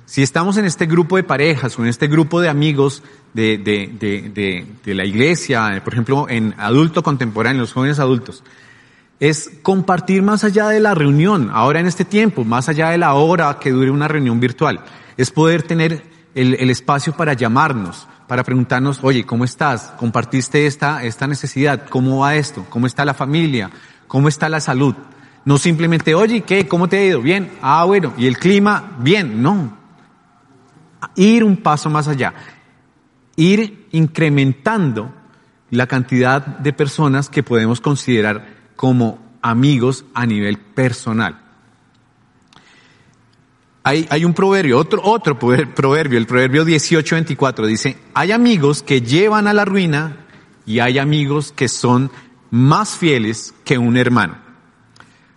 Si 0.08 0.24
estamos 0.24 0.56
en 0.56 0.64
este 0.64 0.86
grupo 0.86 1.18
de 1.18 1.24
parejas 1.24 1.78
o 1.78 1.84
en 1.84 1.90
este 1.90 2.08
grupo 2.08 2.40
de 2.40 2.48
amigos 2.48 3.04
de, 3.34 3.58
de, 3.58 3.92
de, 4.00 4.66
de, 4.86 4.96
la 4.96 5.04
iglesia, 5.04 5.82
por 5.84 5.92
ejemplo, 5.92 6.28
en 6.30 6.56
adulto 6.58 7.04
contemporáneo, 7.04 7.64
los 7.64 7.74
jóvenes 7.74 8.00
adultos, 8.00 8.42
es 9.20 9.52
compartir 9.62 10.24
más 10.24 10.46
allá 10.46 10.70
de 10.70 10.80
la 10.80 10.96
reunión, 10.96 11.50
ahora 11.52 11.82
en 11.82 11.88
este 11.88 12.06
tiempo, 12.06 12.46
más 12.46 12.70
allá 12.70 12.92
de 12.92 12.98
la 12.98 13.16
hora 13.16 13.60
que 13.60 13.72
dure 13.72 13.92
una 13.92 14.08
reunión 14.08 14.40
virtual. 14.40 14.80
Es 15.18 15.30
poder 15.30 15.64
tener 15.64 16.06
el, 16.36 16.54
el 16.54 16.70
espacio 16.70 17.12
para 17.12 17.34
llamarnos, 17.34 18.08
para 18.30 18.46
preguntarnos, 18.46 19.00
oye, 19.04 19.26
¿cómo 19.26 19.44
estás? 19.44 19.94
¿Compartiste 19.98 20.68
esta, 20.68 21.04
esta 21.04 21.28
necesidad? 21.28 21.86
¿Cómo 21.90 22.20
va 22.20 22.36
esto? 22.38 22.66
¿Cómo 22.70 22.88
está 22.88 23.04
la 23.04 23.14
familia? 23.14 23.72
¿Cómo 24.08 24.30
está 24.30 24.48
la 24.48 24.62
salud? 24.62 24.96
No 25.44 25.58
simplemente, 25.58 26.16
oye, 26.16 26.44
¿qué? 26.44 26.66
¿Cómo 26.66 26.88
te 26.88 26.98
ha 26.98 27.06
ido? 27.06 27.22
Bien. 27.22 27.52
Ah, 27.62 27.84
bueno. 27.84 28.14
¿Y 28.18 28.26
el 28.26 28.38
clima? 28.38 28.96
Bien. 29.00 29.42
No. 29.42 29.77
Ir 31.16 31.44
un 31.44 31.58
paso 31.58 31.90
más 31.90 32.08
allá. 32.08 32.34
Ir 33.36 33.88
incrementando 33.92 35.14
la 35.70 35.88
cantidad 35.88 36.42
de 36.46 36.74
personas 36.74 37.30
que 37.30 37.44
podemos 37.44 37.82
considerar 37.82 38.48
como 38.76 39.20
amigos 39.42 40.06
a 40.14 40.26
nivel 40.26 40.58
personal. 40.58 41.42
Hay, 43.84 44.06
hay, 44.10 44.26
un 44.26 44.34
proverbio, 44.34 44.78
otro, 44.78 45.02
otro 45.04 45.40
proverbio, 45.40 46.18
el 46.18 46.28
proverbio 46.28 46.66
18-24, 46.66 47.66
dice, 47.66 47.98
hay 48.14 48.34
amigos 48.34 48.84
que 48.84 49.02
llevan 49.02 49.48
a 49.48 49.54
la 49.54 49.64
ruina 49.64 50.26
y 50.66 50.80
hay 50.80 51.00
amigos 51.00 51.54
que 51.54 51.70
son 51.70 52.12
más 52.52 52.98
fieles 52.98 53.54
que 53.64 53.78
un 53.78 53.96
hermano. 53.96 54.38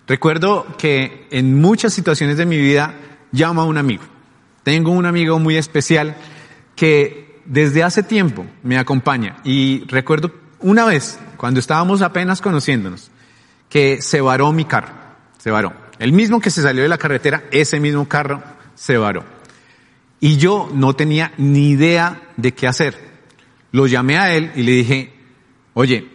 Recuerdo 0.09 0.67
que 0.77 1.29
en 1.31 1.61
muchas 1.61 1.93
situaciones 1.93 2.37
de 2.37 2.47
mi 2.47 2.59
vida 2.59 2.95
llamo 3.31 3.63
a 3.63 3.65
un 3.65 3.79
amigo. 3.79 4.03
Tengo 4.71 4.93
un 4.93 5.05
amigo 5.05 5.41
muy 5.41 5.57
especial 5.57 6.15
que 6.77 7.41
desde 7.45 7.83
hace 7.83 8.05
tiempo 8.05 8.47
me 8.63 8.79
acompaña 8.79 9.39
y 9.43 9.83
recuerdo 9.89 10.33
una 10.61 10.85
vez, 10.85 11.19
cuando 11.37 11.59
estábamos 11.59 12.03
apenas 12.03 12.41
conociéndonos, 12.41 13.11
que 13.69 14.01
se 14.01 14.21
varó 14.21 14.53
mi 14.53 14.65
carro, 14.65 14.93
se 15.39 15.51
varó. 15.51 15.73
El 15.99 16.13
mismo 16.13 16.39
que 16.39 16.51
se 16.51 16.63
salió 16.63 16.85
de 16.85 16.89
la 16.89 16.99
carretera, 16.99 17.43
ese 17.51 17.81
mismo 17.81 18.07
carro 18.07 18.45
se 18.77 18.97
varó. 18.97 19.25
Y 20.21 20.37
yo 20.37 20.71
no 20.73 20.95
tenía 20.95 21.33
ni 21.37 21.71
idea 21.71 22.23
de 22.37 22.55
qué 22.55 22.69
hacer. 22.69 22.97
Lo 23.73 23.89
llamé 23.89 24.19
a 24.19 24.33
él 24.37 24.53
y 24.55 24.63
le 24.63 24.71
dije, 24.71 25.13
oye, 25.75 26.07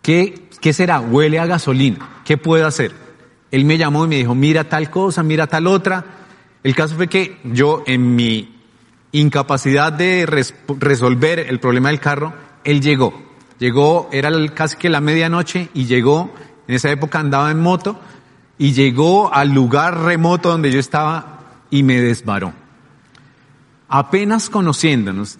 ¿qué, 0.00 0.48
qué 0.62 0.72
será? 0.72 1.00
Huele 1.00 1.38
a 1.38 1.44
gasolina. 1.44 2.22
¿Qué 2.24 2.38
puedo 2.38 2.66
hacer? 2.66 2.92
Él 3.50 3.66
me 3.66 3.76
llamó 3.76 4.06
y 4.06 4.08
me 4.08 4.16
dijo, 4.16 4.34
mira 4.34 4.64
tal 4.64 4.88
cosa, 4.88 5.22
mira 5.22 5.46
tal 5.46 5.66
otra. 5.66 6.16
El 6.66 6.74
caso 6.74 6.96
fue 6.96 7.06
que 7.06 7.38
yo 7.44 7.84
en 7.86 8.16
mi 8.16 8.52
incapacidad 9.12 9.92
de 9.92 10.26
resolver 10.26 11.38
el 11.38 11.60
problema 11.60 11.90
del 11.90 12.00
carro, 12.00 12.34
él 12.64 12.80
llegó. 12.80 13.14
Llegó, 13.60 14.08
era 14.10 14.32
casi 14.52 14.76
que 14.76 14.88
la 14.88 15.00
medianoche 15.00 15.68
y 15.74 15.84
llegó 15.84 16.34
en 16.66 16.74
esa 16.74 16.90
época 16.90 17.20
andaba 17.20 17.52
en 17.52 17.60
moto 17.60 18.00
y 18.58 18.72
llegó 18.72 19.32
al 19.32 19.52
lugar 19.52 19.96
remoto 20.00 20.48
donde 20.50 20.72
yo 20.72 20.80
estaba 20.80 21.38
y 21.70 21.84
me 21.84 22.00
desvaró. 22.00 22.52
Apenas 23.86 24.50
conociéndonos, 24.50 25.38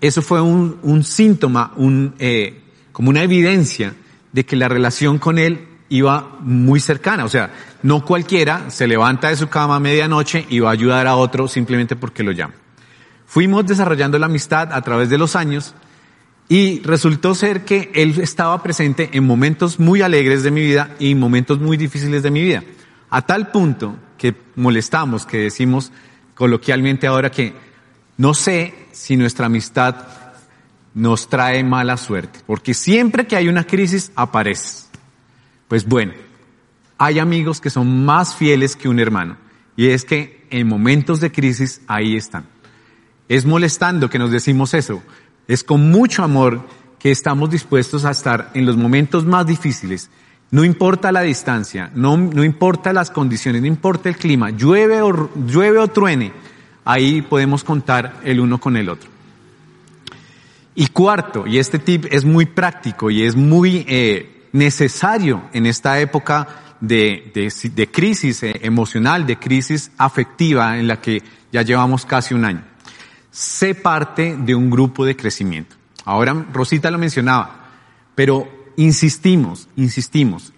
eso 0.00 0.22
fue 0.22 0.40
un, 0.40 0.78
un 0.84 1.02
síntoma, 1.02 1.72
un, 1.74 2.14
eh, 2.20 2.62
como 2.92 3.10
una 3.10 3.24
evidencia 3.24 3.96
de 4.32 4.46
que 4.46 4.54
la 4.54 4.68
relación 4.68 5.18
con 5.18 5.38
él 5.38 5.66
iba 5.88 6.38
muy 6.40 6.80
cercana. 6.80 7.24
O 7.24 7.28
sea, 7.28 7.50
no 7.82 8.04
cualquiera 8.04 8.70
se 8.70 8.86
levanta 8.86 9.28
de 9.28 9.36
su 9.36 9.48
cama 9.48 9.76
a 9.76 9.80
medianoche 9.80 10.46
y 10.48 10.60
va 10.60 10.70
a 10.70 10.72
ayudar 10.72 11.06
a 11.06 11.16
otro 11.16 11.48
simplemente 11.48 11.96
porque 11.96 12.22
lo 12.22 12.32
llama. 12.32 12.54
Fuimos 13.26 13.66
desarrollando 13.66 14.18
la 14.18 14.26
amistad 14.26 14.72
a 14.72 14.80
través 14.82 15.10
de 15.10 15.18
los 15.18 15.36
años 15.36 15.74
y 16.48 16.80
resultó 16.80 17.34
ser 17.34 17.64
que 17.64 17.90
él 17.94 18.18
estaba 18.20 18.62
presente 18.62 19.10
en 19.12 19.26
momentos 19.26 19.78
muy 19.78 20.00
alegres 20.00 20.42
de 20.42 20.50
mi 20.50 20.62
vida 20.62 20.94
y 20.98 21.12
en 21.12 21.20
momentos 21.20 21.60
muy 21.60 21.76
difíciles 21.76 22.22
de 22.22 22.30
mi 22.30 22.42
vida. 22.42 22.64
A 23.10 23.22
tal 23.22 23.50
punto 23.50 23.96
que 24.16 24.34
molestamos, 24.56 25.26
que 25.26 25.38
decimos 25.38 25.92
coloquialmente 26.34 27.06
ahora 27.06 27.30
que 27.30 27.54
no 28.16 28.34
sé 28.34 28.74
si 28.92 29.16
nuestra 29.16 29.46
amistad 29.46 30.06
nos 30.94 31.28
trae 31.28 31.62
mala 31.62 31.96
suerte, 31.96 32.40
porque 32.46 32.74
siempre 32.74 33.26
que 33.26 33.36
hay 33.36 33.48
una 33.48 33.64
crisis 33.64 34.10
aparece. 34.16 34.87
Pues 35.68 35.86
bueno, 35.86 36.14
hay 36.96 37.18
amigos 37.18 37.60
que 37.60 37.70
son 37.70 38.04
más 38.04 38.34
fieles 38.34 38.74
que 38.74 38.88
un 38.88 38.98
hermano, 38.98 39.36
y 39.76 39.88
es 39.88 40.04
que 40.04 40.46
en 40.50 40.66
momentos 40.66 41.20
de 41.20 41.30
crisis 41.30 41.82
ahí 41.86 42.16
están. 42.16 42.46
Es 43.28 43.44
molestando 43.44 44.08
que 44.08 44.18
nos 44.18 44.30
decimos 44.30 44.72
eso, 44.74 45.02
es 45.46 45.62
con 45.62 45.90
mucho 45.90 46.24
amor 46.24 46.66
que 46.98 47.10
estamos 47.10 47.50
dispuestos 47.50 48.04
a 48.04 48.10
estar 48.10 48.50
en 48.54 48.66
los 48.66 48.76
momentos 48.76 49.24
más 49.24 49.46
difíciles. 49.46 50.10
No 50.50 50.64
importa 50.64 51.12
la 51.12 51.20
distancia, 51.20 51.90
no, 51.94 52.16
no 52.16 52.42
importa 52.42 52.92
las 52.94 53.10
condiciones, 53.10 53.60
no 53.60 53.68
importa 53.68 54.08
el 54.08 54.16
clima, 54.16 54.50
llueve 54.50 55.02
o, 55.02 55.30
llueve 55.46 55.78
o 55.78 55.88
truene, 55.88 56.32
ahí 56.86 57.20
podemos 57.20 57.62
contar 57.62 58.20
el 58.24 58.40
uno 58.40 58.58
con 58.58 58.76
el 58.78 58.88
otro. 58.88 59.10
Y 60.74 60.86
cuarto, 60.86 61.46
y 61.46 61.58
este 61.58 61.78
tip 61.78 62.06
es 62.10 62.24
muy 62.24 62.46
práctico 62.46 63.10
y 63.10 63.24
es 63.24 63.36
muy 63.36 63.84
eh, 63.88 64.37
necesario 64.52 65.42
en 65.52 65.66
esta 65.66 66.00
época 66.00 66.76
de, 66.80 67.88
crisis 67.92 68.42
eh, 68.42 68.60
emocional, 68.62 69.26
de 69.26 69.38
crisis 69.38 69.90
afectiva 69.98 70.78
en 70.78 70.88
la 70.88 71.00
que 71.00 71.22
ya 71.50 71.62
llevamos 71.62 72.06
casi 72.06 72.34
un 72.34 72.44
año 72.44 72.62
sé 73.38 73.76
parte 73.76 74.36
de 74.36 74.54
un 74.54 74.68
grupo 74.68 75.04
de 75.04 75.14
crecimiento. 75.14 75.76
Ahora 76.04 76.46
Rosita 76.52 76.90
lo 76.90 76.98
mencionaba, 76.98 77.68
pero 78.14 78.48
insistimos, 78.76 79.68
insistimos. 79.76 80.52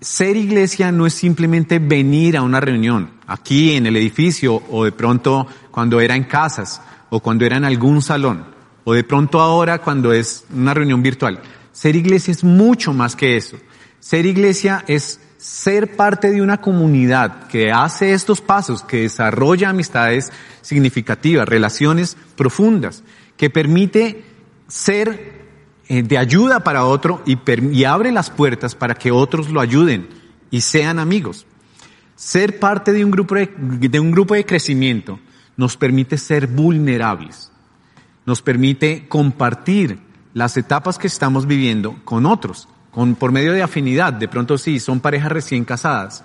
Ser 0.00 0.36
iglesia 0.36 0.90
no 0.90 1.06
es 1.06 1.14
simplemente 1.14 1.78
venir 1.78 2.36
a 2.36 2.42
una 2.42 2.60
reunión, 2.60 3.10
aquí 3.26 3.76
en 3.76 3.86
el 3.86 3.96
edificio 3.96 4.62
o 4.70 4.84
de 4.84 4.90
pronto 4.90 5.46
cuando 5.70 6.00
era 6.00 6.16
en 6.16 6.24
casas 6.24 6.82
o 7.10 7.20
cuando 7.20 7.44
era 7.44 7.56
en 7.56 7.64
algún 7.64 8.02
salón 8.02 8.44
o 8.84 8.92
de 8.92 9.04
pronto 9.04 9.40
ahora 9.40 9.78
cuando 9.78 10.12
es 10.12 10.44
una 10.54 10.74
reunión 10.74 11.02
virtual. 11.02 11.40
Ser 11.76 11.94
iglesia 11.94 12.32
es 12.32 12.42
mucho 12.42 12.94
más 12.94 13.16
que 13.16 13.36
eso. 13.36 13.58
Ser 14.00 14.24
iglesia 14.24 14.82
es 14.88 15.20
ser 15.36 15.94
parte 15.94 16.30
de 16.30 16.40
una 16.40 16.62
comunidad 16.62 17.48
que 17.48 17.70
hace 17.70 18.14
estos 18.14 18.40
pasos, 18.40 18.82
que 18.82 19.02
desarrolla 19.02 19.68
amistades 19.68 20.32
significativas, 20.62 21.46
relaciones 21.46 22.16
profundas, 22.34 23.04
que 23.36 23.50
permite 23.50 24.24
ser 24.66 25.34
eh, 25.88 26.02
de 26.02 26.16
ayuda 26.16 26.60
para 26.60 26.86
otro 26.86 27.22
y, 27.26 27.84
abre 27.84 28.10
las 28.10 28.30
puertas 28.30 28.74
para 28.74 28.94
que 28.94 29.10
otros 29.10 29.50
lo 29.50 29.60
ayuden 29.60 30.08
y 30.50 30.62
sean 30.62 30.98
amigos. 30.98 31.46
Ser 32.14 32.58
parte 32.58 32.94
de 32.94 33.04
un 33.04 33.10
grupo 33.10 33.34
de 33.34 34.00
un 34.00 34.12
grupo 34.12 34.32
de 34.32 34.46
crecimiento 34.46 35.20
nos 35.58 35.76
permite 35.76 36.16
ser 36.16 36.46
vulnerables, 36.46 37.52
nos 38.24 38.40
permite 38.40 39.06
compartir 39.08 40.05
las 40.36 40.54
etapas 40.58 40.98
que 40.98 41.06
estamos 41.06 41.46
viviendo 41.46 41.96
con 42.04 42.26
otros 42.26 42.68
por 43.18 43.32
medio 43.32 43.54
de 43.54 43.62
afinidad, 43.62 44.12
de 44.12 44.28
pronto 44.28 44.58
sí, 44.58 44.80
son 44.80 45.00
parejas 45.00 45.32
recién 45.32 45.64
casadas, 45.64 46.24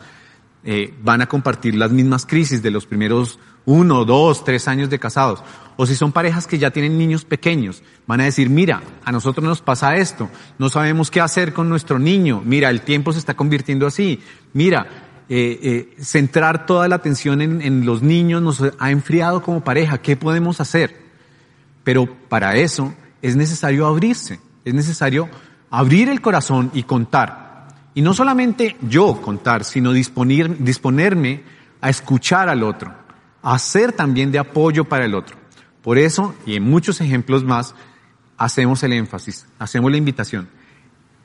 eh, 0.66 0.94
van 1.02 1.22
a 1.22 1.28
compartir 1.28 1.76
las 1.76 1.92
mismas 1.92 2.26
crisis 2.26 2.62
de 2.62 2.72
los 2.72 2.86
primeros 2.86 3.40
uno, 3.64 4.04
dos, 4.04 4.44
tres 4.44 4.68
años 4.68 4.90
de 4.90 5.00
casados. 5.00 5.42
O 5.78 5.86
si 5.86 5.96
son 5.96 6.12
parejas 6.12 6.46
que 6.46 6.60
ya 6.60 6.72
tienen 6.72 6.98
niños 6.98 7.24
pequeños, 7.24 7.84
van 8.06 8.20
a 8.20 8.26
decir, 8.26 8.50
mira, 8.50 8.82
a 9.06 9.14
nosotros 9.14 9.46
nos 9.46 9.62
pasa 9.62 9.96
esto, 9.96 10.30
no 10.60 10.68
sabemos 10.68 11.10
qué 11.10 11.22
hacer 11.22 11.54
con 11.54 11.70
nuestro 11.70 11.98
niño, 11.98 12.42
mira, 12.44 12.70
el 12.70 12.82
tiempo 12.82 13.14
se 13.14 13.20
está 13.20 13.36
convirtiendo 13.36 13.88
así, 13.88 14.20
mira, 14.52 14.88
eh, 15.30 15.58
eh, 15.98 16.04
centrar 16.04 16.66
toda 16.66 16.90
la 16.90 16.96
atención 16.96 17.42
en, 17.42 17.62
en 17.62 17.86
los 17.86 18.02
niños 18.02 18.42
nos 18.42 18.62
ha 18.78 18.92
enfriado 18.92 19.42
como 19.42 19.64
pareja, 19.64 20.00
¿qué 20.00 20.18
podemos 20.18 20.60
hacer? 20.60 21.00
Pero 21.86 22.14
para 22.28 22.58
eso 22.58 22.94
es 23.22 23.36
necesario 23.36 23.86
abrirse, 23.86 24.40
es 24.66 24.74
necesario 24.74 25.30
abrir 25.70 26.10
el 26.10 26.22
corazón 26.22 26.72
y 26.74 26.84
contar. 26.84 27.68
Y 27.94 28.02
no 28.02 28.14
solamente 28.14 28.78
yo 28.82 29.22
contar, 29.22 29.64
sino 29.64 29.92
disponer, 29.92 30.64
disponerme 30.64 31.44
a 31.82 31.90
escuchar 31.90 32.50
al 32.50 32.64
otro, 32.64 32.94
a 33.42 33.58
ser 33.60 33.92
también 33.92 34.32
de 34.32 34.40
apoyo 34.40 34.86
para 34.86 35.06
el 35.06 35.16
otro. 35.16 35.38
Por 35.82 35.98
eso, 35.98 36.36
y 36.46 36.56
en 36.56 36.64
muchos 36.64 37.02
ejemplos 37.02 37.44
más, 37.44 37.74
hacemos 38.38 38.84
el 38.84 38.94
énfasis, 38.94 39.48
hacemos 39.60 39.92
la 39.92 39.98
invitación. 39.98 40.48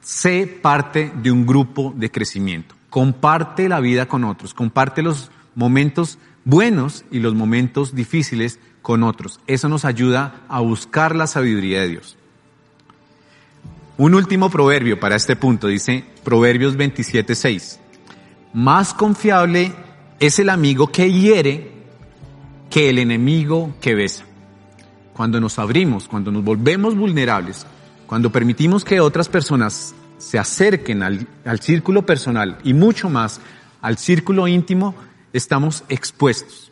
Sé 0.00 0.46
parte 0.46 1.12
de 1.22 1.30
un 1.30 1.46
grupo 1.46 1.92
de 1.96 2.11
crecimiento. 2.11 2.74
Comparte 2.90 3.68
la 3.68 3.80
vida 3.80 4.06
con 4.06 4.24
otros, 4.24 4.54
comparte 4.54 5.02
los 5.02 5.30
momentos 5.54 6.18
buenos 6.44 7.04
y 7.11 7.18
los 7.18 7.35
momentos 7.35 7.94
difíciles 7.94 8.61
con 8.87 9.03
otros. 9.03 9.40
Eso 9.49 9.68
nos 9.68 9.85
ayuda 9.85 10.42
a 10.46 10.61
buscar 10.61 11.16
la 11.16 11.27
sabiduría 11.27 11.81
de 11.81 11.88
Dios. 11.88 12.16
Un 13.99 14.14
último 14.14 14.49
proverbio 14.49 15.01
para 15.01 15.16
este 15.16 15.35
punto 15.35 15.66
dice 15.66 16.05
Proverbios 16.22 16.77
27:6. 16.77 17.81
Más 18.53 18.94
confiable 18.94 19.72
es 20.20 20.38
el 20.38 20.51
amigo 20.51 20.92
que 20.92 21.11
hiere 21.11 21.72
que 22.70 22.88
el 22.88 23.01
enemigo 23.01 23.75
que 23.81 23.96
besa. 23.96 24.25
Cuando 25.14 25.40
nos 25.40 25.59
abrimos, 25.59 26.07
cuando 26.07 26.31
nos 26.31 26.44
volvemos 26.44 26.94
vulnerables, 26.94 27.66
cuando 28.07 28.31
permitimos 28.31 28.85
que 28.85 29.01
otras 29.01 29.29
personas 29.29 29.96
se 30.18 30.38
acerquen 30.38 31.03
al, 31.03 31.27
al 31.44 31.59
círculo 31.59 32.07
personal 32.07 32.59
y 32.62 32.72
mucho 32.72 33.11
más 33.11 33.40
al 33.83 33.99
círculo 33.99 34.46
íntimo, 34.46 34.94
estamos 35.33 35.83
expuestos. 35.88 36.65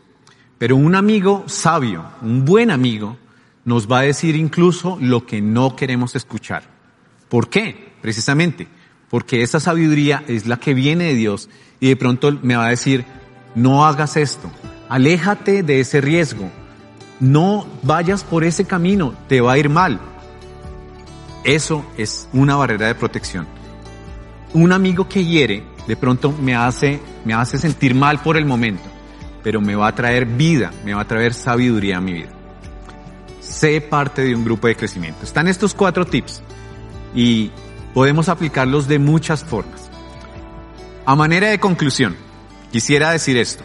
Pero 0.64 0.76
un 0.76 0.94
amigo 0.94 1.44
sabio, 1.46 2.06
un 2.22 2.46
buen 2.46 2.70
amigo, 2.70 3.18
nos 3.66 3.86
va 3.86 3.98
a 3.98 4.04
decir 4.04 4.34
incluso 4.34 4.96
lo 4.98 5.26
que 5.26 5.42
no 5.42 5.76
queremos 5.76 6.16
escuchar. 6.16 6.62
¿Por 7.28 7.50
qué? 7.50 7.92
Precisamente 8.00 8.66
porque 9.10 9.42
esa 9.42 9.60
sabiduría 9.60 10.24
es 10.26 10.46
la 10.46 10.56
que 10.56 10.72
viene 10.72 11.04
de 11.04 11.16
Dios 11.16 11.50
y 11.80 11.88
de 11.88 11.96
pronto 11.96 12.32
me 12.40 12.56
va 12.56 12.64
a 12.64 12.70
decir, 12.70 13.04
no 13.54 13.84
hagas 13.84 14.16
esto, 14.16 14.50
aléjate 14.88 15.62
de 15.62 15.80
ese 15.80 16.00
riesgo, 16.00 16.50
no 17.20 17.66
vayas 17.82 18.24
por 18.24 18.42
ese 18.42 18.64
camino, 18.64 19.12
te 19.28 19.42
va 19.42 19.52
a 19.52 19.58
ir 19.58 19.68
mal. 19.68 20.00
Eso 21.44 21.84
es 21.98 22.26
una 22.32 22.56
barrera 22.56 22.86
de 22.86 22.94
protección. 22.94 23.46
Un 24.54 24.72
amigo 24.72 25.10
que 25.10 25.26
hiere 25.26 25.62
de 25.86 25.96
pronto 25.96 26.32
me 26.32 26.54
hace, 26.54 27.02
me 27.26 27.34
hace 27.34 27.58
sentir 27.58 27.94
mal 27.94 28.22
por 28.22 28.38
el 28.38 28.46
momento, 28.46 28.93
pero 29.44 29.60
me 29.60 29.76
va 29.76 29.88
a 29.88 29.94
traer 29.94 30.24
vida, 30.24 30.72
me 30.84 30.94
va 30.94 31.02
a 31.02 31.06
traer 31.06 31.34
sabiduría 31.34 31.98
a 31.98 32.00
mi 32.00 32.14
vida. 32.14 32.30
Sé 33.40 33.82
parte 33.82 34.22
de 34.22 34.34
un 34.34 34.42
grupo 34.42 34.66
de 34.66 34.74
crecimiento. 34.74 35.22
Están 35.22 35.46
estos 35.46 35.74
cuatro 35.74 36.06
tips 36.06 36.42
y 37.14 37.52
podemos 37.92 38.30
aplicarlos 38.30 38.88
de 38.88 38.98
muchas 38.98 39.44
formas. 39.44 39.90
A 41.04 41.14
manera 41.14 41.48
de 41.48 41.60
conclusión, 41.60 42.16
quisiera 42.72 43.10
decir 43.10 43.36
esto. 43.36 43.62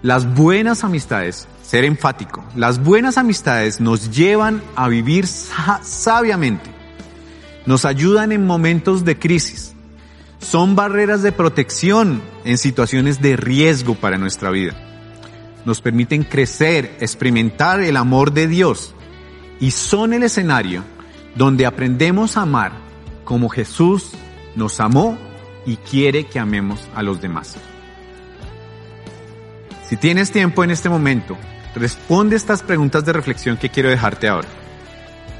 Las 0.00 0.32
buenas 0.32 0.84
amistades, 0.84 1.48
ser 1.62 1.84
enfático, 1.84 2.44
las 2.54 2.78
buenas 2.78 3.18
amistades 3.18 3.80
nos 3.80 4.14
llevan 4.14 4.62
a 4.76 4.86
vivir 4.86 5.26
sabiamente, 5.26 6.70
nos 7.66 7.84
ayudan 7.84 8.30
en 8.30 8.46
momentos 8.46 9.04
de 9.04 9.18
crisis, 9.18 9.74
son 10.38 10.76
barreras 10.76 11.22
de 11.22 11.32
protección 11.32 12.22
en 12.44 12.58
situaciones 12.58 13.20
de 13.22 13.36
riesgo 13.36 13.94
para 13.94 14.18
nuestra 14.18 14.50
vida. 14.50 14.83
Nos 15.64 15.80
permiten 15.80 16.24
crecer, 16.24 16.96
experimentar 17.00 17.80
el 17.80 17.96
amor 17.96 18.32
de 18.32 18.48
Dios 18.48 18.94
y 19.60 19.70
son 19.70 20.12
el 20.12 20.22
escenario 20.22 20.84
donde 21.34 21.66
aprendemos 21.66 22.36
a 22.36 22.42
amar 22.42 22.72
como 23.24 23.48
Jesús 23.48 24.12
nos 24.54 24.80
amó 24.80 25.18
y 25.66 25.76
quiere 25.76 26.26
que 26.26 26.38
amemos 26.38 26.88
a 26.94 27.02
los 27.02 27.20
demás. 27.20 27.56
Si 29.88 29.96
tienes 29.96 30.30
tiempo 30.30 30.64
en 30.64 30.70
este 30.70 30.88
momento, 30.88 31.36
responde 31.74 32.36
estas 32.36 32.62
preguntas 32.62 33.04
de 33.04 33.12
reflexión 33.12 33.56
que 33.56 33.68
quiero 33.68 33.90
dejarte 33.90 34.28
ahora. 34.28 34.48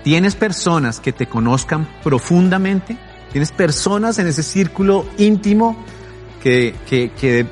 ¿Tienes 0.02 0.34
personas 0.34 1.00
que 1.00 1.12
te 1.12 1.26
conozcan 1.26 1.88
profundamente? 2.02 2.98
Tienes 3.32 3.52
personas 3.52 4.18
en 4.18 4.26
ese 4.26 4.42
círculo 4.42 5.06
íntimo 5.18 5.82
que, 6.42 6.74
que, 6.88 7.46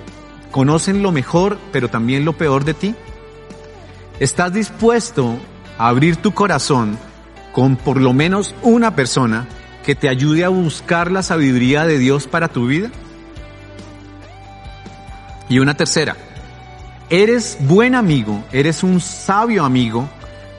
conocen 0.53 1.03
lo 1.03 1.11
mejor, 1.11 1.59
pero 1.73 1.89
también 1.89 2.25
lo 2.25 2.35
peor 2.35 2.65
de 2.65 2.75
ti. 2.75 2.95
¿Estás 4.21 4.53
dispuesto 4.53 5.37
a 5.79 5.89
abrir 5.89 6.17
tu 6.17 6.33
corazón 6.33 6.97
con 7.53 7.75
por 7.75 8.01
lo 8.01 8.13
menos 8.13 8.55
una 8.63 8.95
persona 8.95 9.49
que 9.85 9.97
te 9.97 10.09
ayude 10.09 10.45
a 10.45 10.49
buscar 10.49 11.11
la 11.11 11.25
sabiduría 11.25 11.85
de 11.85 11.99
Dios 11.99 12.29
para 12.29 12.49
tu 12.49 12.67
vida? 12.67 12.91
Y 15.49 15.59
una 15.59 15.77
tercera, 15.77 16.17
eres 17.11 17.59
buen 17.61 17.95
amigo, 17.95 18.45
eres 18.53 18.85
un 18.85 19.01
sabio 19.01 19.65
amigo 19.65 20.09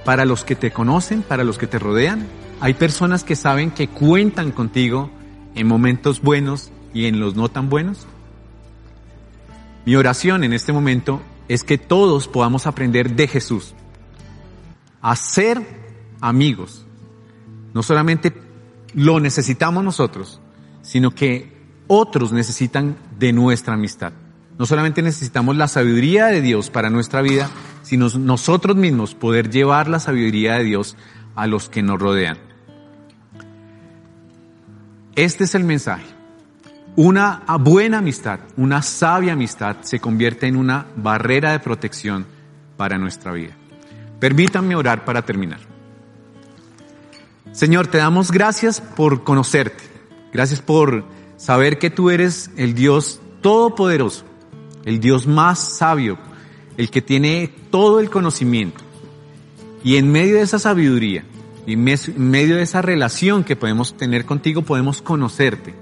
para 0.03 0.25
los 0.25 0.43
que 0.43 0.55
te 0.55 0.71
conocen, 0.71 1.21
para 1.21 1.43
los 1.43 1.57
que 1.57 1.67
te 1.67 1.79
rodean. 1.79 2.27
Hay 2.59 2.73
personas 2.73 3.23
que 3.23 3.35
saben 3.35 3.71
que 3.71 3.87
cuentan 3.87 4.51
contigo 4.51 5.09
en 5.55 5.67
momentos 5.67 6.21
buenos 6.21 6.71
y 6.93 7.05
en 7.05 7.19
los 7.19 7.35
no 7.35 7.49
tan 7.49 7.69
buenos. 7.69 8.07
Mi 9.85 9.95
oración 9.95 10.43
en 10.43 10.53
este 10.53 10.71
momento 10.71 11.21
es 11.47 11.63
que 11.63 11.77
todos 11.77 12.27
podamos 12.27 12.67
aprender 12.67 13.15
de 13.15 13.27
Jesús 13.27 13.73
a 15.01 15.15
ser 15.15 15.61
amigos. 16.21 16.85
No 17.73 17.83
solamente 17.83 18.33
lo 18.93 19.19
necesitamos 19.19 19.83
nosotros, 19.83 20.39
sino 20.81 21.11
que 21.11 21.51
otros 21.87 22.31
necesitan 22.31 22.95
de 23.19 23.33
nuestra 23.33 23.73
amistad. 23.73 24.13
No 24.57 24.65
solamente 24.65 25.01
necesitamos 25.01 25.57
la 25.57 25.67
sabiduría 25.67 26.27
de 26.27 26.41
Dios 26.41 26.69
para 26.69 26.89
nuestra 26.89 27.21
vida, 27.21 27.49
sino 27.81 28.07
nosotros 28.19 28.77
mismos 28.77 29.15
poder 29.15 29.49
llevar 29.49 29.89
la 29.89 29.99
sabiduría 29.99 30.53
de 30.55 30.63
Dios 30.63 30.95
a 31.35 31.47
los 31.47 31.69
que 31.69 31.83
nos 31.83 31.99
rodean. 31.99 32.37
Este 35.15 35.43
es 35.43 35.55
el 35.55 35.63
mensaje. 35.63 36.05
Una 36.95 37.41
buena 37.59 37.97
amistad, 37.97 38.39
una 38.55 38.83
sabia 38.83 39.33
amistad 39.33 39.77
se 39.81 39.99
convierte 39.99 40.45
en 40.45 40.55
una 40.55 40.85
barrera 40.95 41.51
de 41.51 41.59
protección 41.59 42.27
para 42.77 42.99
nuestra 42.99 43.31
vida. 43.31 43.57
Permítanme 44.19 44.75
orar 44.75 45.03
para 45.03 45.23
terminar. 45.23 45.59
Señor, 47.51 47.87
te 47.87 47.97
damos 47.97 48.31
gracias 48.31 48.79
por 48.79 49.23
conocerte. 49.23 49.83
Gracias 50.31 50.61
por 50.61 51.03
saber 51.35 51.79
que 51.79 51.89
tú 51.89 52.11
eres 52.11 52.51
el 52.57 52.75
Dios 52.75 53.19
todopoderoso, 53.41 54.25
el 54.85 54.99
Dios 54.99 55.25
más 55.25 55.77
sabio, 55.77 56.19
el 56.77 56.91
que 56.91 57.01
tiene 57.01 57.51
todo 57.71 57.99
el 58.01 58.11
conocimiento. 58.11 58.83
Y 59.83 59.97
en 59.97 60.11
medio 60.11 60.35
de 60.35 60.41
esa 60.41 60.59
sabiduría, 60.59 61.25
y 61.65 61.73
en 61.73 62.29
medio 62.29 62.57
de 62.57 62.61
esa 62.61 62.83
relación 62.83 63.43
que 63.43 63.55
podemos 63.55 63.97
tener 63.97 64.25
contigo, 64.25 64.61
podemos 64.61 65.01
conocerte 65.01 65.73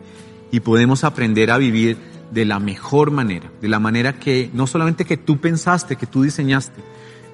y 0.52 0.60
podemos 0.60 1.04
aprender 1.04 1.52
a 1.52 1.58
vivir 1.58 1.98
de 2.32 2.46
la 2.46 2.60
mejor 2.60 3.12
manera, 3.12 3.52
de 3.62 3.70
la 3.70 3.80
manera 3.80 4.20
que 4.20 4.50
no 4.54 4.68
solamente 4.68 5.06
que 5.06 5.18
tú 5.18 5.40
pensaste, 5.40 5.96
que 5.96 6.06
tú 6.06 6.24
diseñaste, 6.24 6.82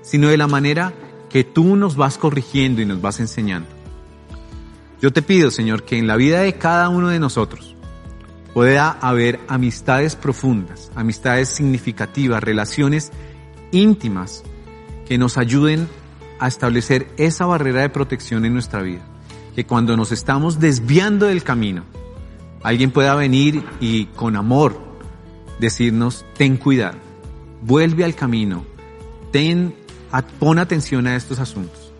sino 0.02 0.28
de 0.30 0.38
la 0.38 0.48
manera 0.48 0.94
que 1.30 1.44
tú 1.44 1.76
nos 1.76 1.96
vas 1.96 2.18
corrigiendo 2.18 2.82
y 2.82 2.86
nos 2.86 3.02
vas 3.02 3.20
enseñando. 3.20 3.70
Yo 5.02 5.12
te 5.12 5.22
pido, 5.22 5.52
Señor, 5.52 5.84
que 5.84 5.98
en 5.98 6.08
la 6.08 6.16
vida 6.16 6.42
de 6.42 6.54
cada 6.54 6.90
uno 6.90 7.10
de 7.10 7.20
nosotros 7.20 7.76
pueda 8.54 8.90
haber 8.90 9.40
amistades 9.48 10.16
profundas, 10.16 10.92
amistades 10.96 11.50
significativas, 11.50 12.44
relaciones 12.44 13.12
íntimas 13.72 14.44
que 15.08 15.20
nos 15.20 15.38
ayuden 15.38 15.88
a 16.40 16.48
establecer 16.48 17.08
esa 17.18 17.46
barrera 17.46 17.82
de 17.82 17.90
protección 17.90 18.46
en 18.46 18.54
nuestra 18.54 18.82
vida. 18.82 19.02
Que 19.56 19.66
cuando 19.66 19.96
nos 19.96 20.12
estamos 20.12 20.60
desviando 20.60 21.28
del 21.28 21.44
camino, 21.44 21.84
alguien 22.68 22.92
pueda 22.92 23.16
venir 23.16 23.64
y 23.80 24.08
con 24.08 24.36
amor 24.36 24.78
decirnos, 25.58 26.26
ten 26.36 26.58
cuidado, 26.58 26.98
vuelve 27.62 28.04
al 28.04 28.14
camino, 28.14 28.66
ten, 29.32 29.74
pon 30.38 30.60
atención 30.60 31.08
a 31.08 31.16
estos 31.16 31.40
asuntos. 31.40 31.94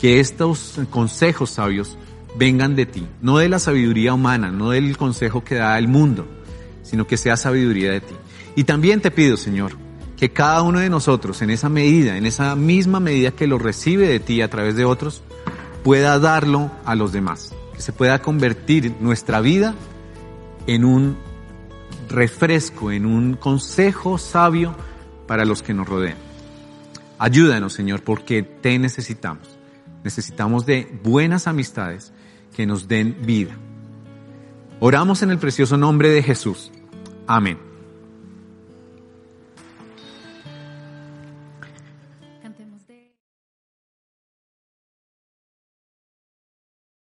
Que 0.00 0.18
estos 0.18 0.80
consejos 0.88 1.50
sabios 1.50 1.98
vengan 2.34 2.76
de 2.76 2.86
ti, 2.86 3.06
no 3.20 3.36
de 3.36 3.50
la 3.50 3.58
sabiduría 3.58 4.14
humana, 4.14 4.50
no 4.50 4.70
del 4.70 4.96
consejo 4.96 5.44
que 5.44 5.56
da 5.56 5.78
el 5.78 5.86
mundo, 5.86 6.26
sino 6.82 7.06
que 7.06 7.18
sea 7.18 7.36
sabiduría 7.36 7.92
de 7.92 8.00
ti. 8.00 8.14
Y 8.56 8.64
también 8.64 9.02
te 9.02 9.10
pido, 9.10 9.36
Señor, 9.36 9.72
que 10.16 10.32
cada 10.32 10.62
uno 10.62 10.78
de 10.78 10.88
nosotros, 10.88 11.42
en 11.42 11.50
esa 11.50 11.68
medida, 11.68 12.16
en 12.16 12.24
esa 12.24 12.56
misma 12.56 13.00
medida 13.00 13.32
que 13.32 13.46
lo 13.46 13.58
recibe 13.58 14.08
de 14.08 14.18
ti 14.18 14.40
a 14.40 14.48
través 14.48 14.76
de 14.76 14.86
otros, 14.86 15.22
pueda 15.84 16.18
darlo 16.18 16.70
a 16.86 16.94
los 16.94 17.12
demás. 17.12 17.52
Que 17.74 17.82
se 17.82 17.92
pueda 17.92 18.22
convertir 18.22 18.94
nuestra 19.00 19.42
vida 19.42 19.74
en 20.66 20.84
un 20.84 21.16
refresco, 22.08 22.90
en 22.90 23.06
un 23.06 23.34
consejo 23.34 24.18
sabio 24.18 24.74
para 25.26 25.44
los 25.44 25.62
que 25.62 25.74
nos 25.74 25.88
rodean. 25.88 26.16
Ayúdanos, 27.18 27.72
Señor, 27.72 28.02
porque 28.02 28.42
te 28.42 28.78
necesitamos. 28.78 29.58
Necesitamos 30.02 30.66
de 30.66 31.00
buenas 31.02 31.46
amistades 31.46 32.12
que 32.56 32.66
nos 32.66 32.88
den 32.88 33.16
vida. 33.22 33.52
Oramos 34.80 35.22
en 35.22 35.30
el 35.30 35.38
precioso 35.38 35.76
nombre 35.76 36.08
de 36.08 36.22
Jesús. 36.22 36.72
Amén. 37.26 37.69